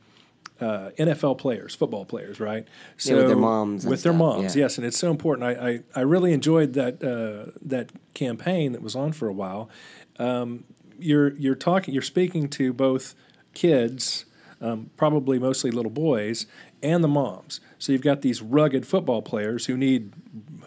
uh, 0.61 0.91
NFL 0.99 1.39
players, 1.39 1.75
football 1.75 2.05
players, 2.05 2.41
right? 2.41 2.67
So 2.97 3.13
yeah, 3.13 3.17
with 3.19 3.27
their 3.29 3.37
moms. 3.37 3.87
With 3.87 4.03
their 4.03 4.13
moms, 4.13 4.57
yeah. 4.57 4.63
yes, 4.65 4.79
and 4.79 4.87
it's 4.87 4.99
so 4.99 5.11
important. 5.11 5.47
I, 5.47 5.69
I, 5.69 5.81
I 5.95 6.01
really 6.01 6.33
enjoyed 6.33 6.75
that 6.75 7.03
uh, 7.03 7.53
that 7.63 7.91
campaign 8.15 8.73
that 8.73 8.83
was 8.83 8.97
on 8.97 9.13
for 9.13 9.29
a 9.29 9.33
while. 9.33 9.71
Um, 10.19 10.65
you're 10.99 11.35
you're 11.37 11.55
talking, 11.55 11.95
you're 11.95 12.03
speaking 12.03 12.49
to 12.51 12.73
both 12.73 13.15
kids, 13.55 14.25
um, 14.61 14.91
probably 14.97 15.39
mostly 15.39 15.71
little 15.71 15.93
boys, 15.93 16.47
and 16.83 17.03
the 17.03 17.09
moms. 17.09 17.61
So 17.79 17.93
you've 17.93 18.03
got 18.03 18.23
these 18.23 18.43
rugged 18.43 18.87
football 18.87 19.23
players 19.23 19.67
who 19.67 19.77
need 19.77 20.13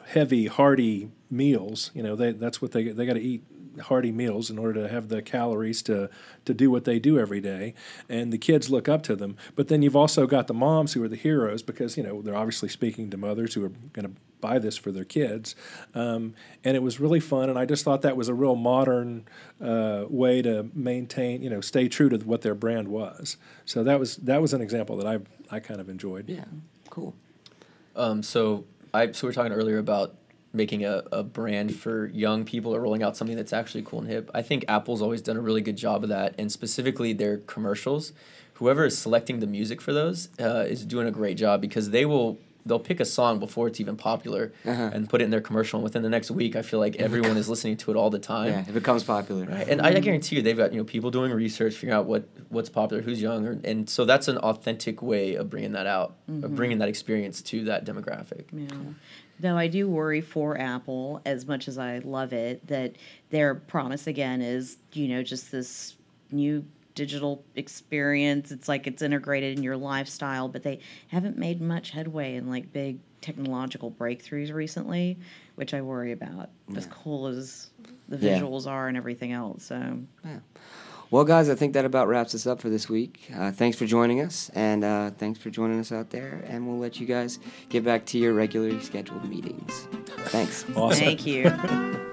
heavy, 0.07 0.47
hearty 0.47 1.09
meals. 1.29 1.91
You 1.93 2.03
know, 2.03 2.15
they 2.15 2.31
that's 2.31 2.61
what 2.61 2.71
they 2.71 2.89
they 2.89 3.05
got 3.05 3.13
to 3.13 3.21
eat 3.21 3.43
hearty 3.79 4.11
meals 4.11 4.49
in 4.49 4.57
order 4.57 4.81
to 4.81 4.89
have 4.89 5.09
the 5.09 5.21
calories 5.21 5.81
to 5.83 6.09
to 6.45 6.53
do 6.53 6.71
what 6.71 6.85
they 6.85 6.99
do 6.99 7.19
every 7.19 7.41
day. 7.41 7.73
And 8.09 8.33
the 8.33 8.37
kids 8.37 8.69
look 8.69 8.89
up 8.89 9.03
to 9.03 9.15
them. 9.15 9.37
But 9.55 9.67
then 9.67 9.81
you've 9.81 9.95
also 9.95 10.27
got 10.27 10.47
the 10.47 10.53
moms 10.53 10.93
who 10.93 11.03
are 11.03 11.07
the 11.07 11.15
heroes 11.15 11.63
because 11.63 11.97
you 11.97 12.03
know 12.03 12.21
they're 12.21 12.35
obviously 12.35 12.69
speaking 12.69 13.09
to 13.11 13.17
mothers 13.17 13.53
who 13.53 13.63
are 13.65 13.71
going 13.93 14.07
to 14.07 14.13
buy 14.41 14.57
this 14.57 14.75
for 14.75 14.91
their 14.91 15.05
kids. 15.05 15.55
Um, 15.93 16.33
and 16.63 16.75
it 16.75 16.81
was 16.81 16.99
really 16.99 17.19
fun. 17.19 17.49
And 17.49 17.57
i 17.59 17.65
just 17.65 17.85
thought 17.85 18.01
that 18.01 18.17
was 18.17 18.27
a 18.27 18.33
real 18.33 18.55
modern 18.55 19.25
uh, 19.63 20.05
way 20.09 20.41
to 20.41 20.69
maintain 20.73 21.43
you 21.43 21.49
know 21.49 21.61
stay 21.61 21.87
true 21.87 22.09
to 22.09 22.17
what 22.17 22.41
their 22.41 22.55
brand 22.55 22.87
was. 22.87 23.37
So 23.65 23.83
that 23.83 23.99
was 23.99 24.17
that 24.17 24.41
was 24.41 24.53
an 24.53 24.61
example 24.61 24.97
that 24.97 25.07
i 25.07 25.19
i 25.55 25.59
kind 25.59 25.79
of 25.79 25.89
enjoyed. 25.89 26.27
Yeah. 26.27 26.45
Cool. 26.89 27.13
Um, 27.95 28.23
so 28.23 28.65
i 28.93 29.11
so 29.11 29.27
we 29.27 29.29
were 29.29 29.33
talking 29.33 29.53
earlier 29.53 29.77
about 29.77 30.15
making 30.53 30.83
a, 30.85 31.03
a 31.11 31.23
brand 31.23 31.75
for 31.75 32.07
young 32.07 32.43
people 32.45 32.75
or 32.75 32.81
rolling 32.81 33.03
out 33.03 33.15
something 33.15 33.37
that's 33.37 33.53
actually 33.53 33.83
cool 33.83 33.99
and 33.99 34.07
hip. 34.09 34.29
I 34.33 34.41
think 34.41 34.65
Apple's 34.67 35.01
always 35.01 35.21
done 35.21 35.37
a 35.37 35.41
really 35.41 35.61
good 35.61 35.77
job 35.77 36.03
of 36.03 36.09
that, 36.09 36.35
and 36.37 36.51
specifically 36.51 37.13
their 37.13 37.37
commercials. 37.37 38.11
Whoever 38.55 38.85
is 38.85 38.97
selecting 38.97 39.39
the 39.39 39.47
music 39.47 39.81
for 39.81 39.91
those 39.93 40.29
uh, 40.39 40.65
is 40.67 40.85
doing 40.85 41.07
a 41.07 41.11
great 41.11 41.35
job 41.37 41.61
because 41.61 41.89
they 41.91 42.05
will 42.05 42.37
they'll 42.63 42.77
pick 42.77 42.99
a 42.99 43.05
song 43.05 43.39
before 43.39 43.67
it's 43.67 43.79
even 43.79 43.97
popular 43.97 44.51
Uh-huh. 44.67 44.91
and 44.93 45.09
put 45.09 45.19
it 45.19 45.23
in 45.23 45.31
their 45.31 45.41
commercial. 45.41 45.79
And 45.79 45.83
within 45.83 46.03
the 46.03 46.09
next 46.09 46.29
week, 46.29 46.55
I 46.55 46.61
feel 46.61 46.77
like 46.79 46.95
everyone 46.97 47.35
is 47.37 47.49
listening 47.49 47.75
to 47.77 47.89
it 47.89 47.97
all 47.97 48.11
the 48.11 48.19
time. 48.19 48.49
Yeah, 48.49 48.59
it 48.69 48.73
becomes 48.75 49.03
popular. 49.03 49.45
Right. 49.45 49.67
And 49.67 49.81
I, 49.81 49.95
I 49.95 49.99
guarantee 49.99 50.35
you, 50.35 50.41
they've 50.43 50.55
got 50.55 50.71
you 50.71 50.77
know 50.77 50.83
people 50.83 51.09
doing 51.09 51.31
research, 51.31 51.73
figuring 51.73 51.93
out 51.97 52.05
what 52.05 52.25
what's 52.49 52.69
popular, 52.69 53.01
who's 53.01 53.19
young, 53.19 53.47
or, 53.47 53.57
and 53.63 53.89
so 53.89 54.05
that's 54.05 54.27
an 54.27 54.37
authentic 54.37 55.01
way 55.01 55.33
of 55.33 55.49
bringing 55.49 55.71
that 55.71 55.87
out, 55.87 56.13
of 56.43 56.55
bringing 56.55 56.77
that 56.79 56.89
experience 56.89 57.41
to 57.43 57.63
that 57.63 57.83
demographic. 57.83 58.43
Yeah. 58.53 58.67
Though 59.41 59.57
I 59.57 59.67
do 59.67 59.89
worry 59.89 60.21
for 60.21 60.55
Apple, 60.59 61.19
as 61.25 61.47
much 61.47 61.67
as 61.67 61.79
I 61.79 61.97
love 61.99 62.31
it, 62.31 62.67
that 62.67 62.95
their 63.31 63.55
promise 63.55 64.05
again 64.05 64.39
is, 64.41 64.77
you 64.93 65.07
know, 65.07 65.23
just 65.23 65.51
this 65.51 65.95
new 66.31 66.63
digital 66.93 67.43
experience. 67.55 68.51
It's 68.51 68.67
like 68.67 68.85
it's 68.85 69.01
integrated 69.01 69.57
in 69.57 69.63
your 69.63 69.77
lifestyle, 69.77 70.47
but 70.47 70.61
they 70.61 70.79
haven't 71.07 71.37
made 71.39 71.59
much 71.59 71.89
headway 71.89 72.35
in 72.35 72.49
like 72.51 72.71
big 72.71 72.99
technological 73.21 73.89
breakthroughs 73.89 74.53
recently, 74.53 75.17
which 75.55 75.73
I 75.73 75.81
worry 75.81 76.11
about. 76.11 76.49
As 76.75 76.85
cool 76.85 77.25
as 77.25 77.71
the 78.09 78.17
Yeah. 78.17 78.39
visuals 78.39 78.67
are 78.67 78.87
and 78.89 78.95
everything 78.97 79.31
else. 79.31 79.63
So 79.63 79.99
Well, 81.11 81.25
guys, 81.25 81.49
I 81.49 81.55
think 81.55 81.73
that 81.73 81.83
about 81.83 82.07
wraps 82.07 82.33
us 82.33 82.47
up 82.47 82.61
for 82.61 82.69
this 82.69 82.87
week. 82.87 83.29
Uh, 83.35 83.51
thanks 83.51 83.77
for 83.77 83.85
joining 83.85 84.21
us, 84.21 84.49
and 84.55 84.81
uh, 84.83 85.11
thanks 85.11 85.39
for 85.39 85.49
joining 85.49 85.77
us 85.77 85.91
out 85.91 86.09
there. 86.09 86.41
And 86.47 86.65
we'll 86.65 86.79
let 86.79 87.01
you 87.01 87.05
guys 87.05 87.37
get 87.67 87.83
back 87.83 88.05
to 88.07 88.17
your 88.17 88.33
regularly 88.33 88.79
scheduled 88.79 89.25
meetings. 89.25 89.89
Thanks. 90.29 90.65
Awesome. 90.73 91.03
thank 91.03 91.25
you. 91.27 91.51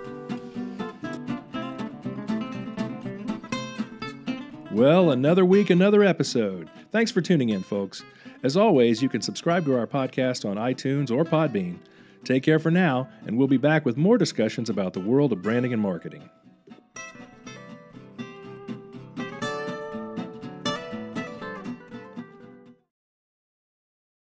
Well, 4.70 5.10
another 5.10 5.44
week, 5.44 5.70
another 5.70 6.04
episode. 6.04 6.70
Thanks 6.92 7.10
for 7.10 7.20
tuning 7.20 7.48
in, 7.48 7.64
folks. 7.64 8.04
As 8.44 8.56
always, 8.56 9.02
you 9.02 9.08
can 9.08 9.20
subscribe 9.20 9.64
to 9.64 9.76
our 9.76 9.88
podcast 9.88 10.48
on 10.48 10.56
iTunes 10.56 11.10
or 11.10 11.24
Podbean. 11.24 11.78
Take 12.22 12.44
care 12.44 12.60
for 12.60 12.70
now, 12.70 13.08
and 13.26 13.36
we'll 13.36 13.48
be 13.48 13.56
back 13.56 13.84
with 13.84 13.96
more 13.96 14.16
discussions 14.18 14.70
about 14.70 14.92
the 14.92 15.00
world 15.00 15.32
of 15.32 15.42
branding 15.42 15.72
and 15.72 15.82
marketing. 15.82 16.30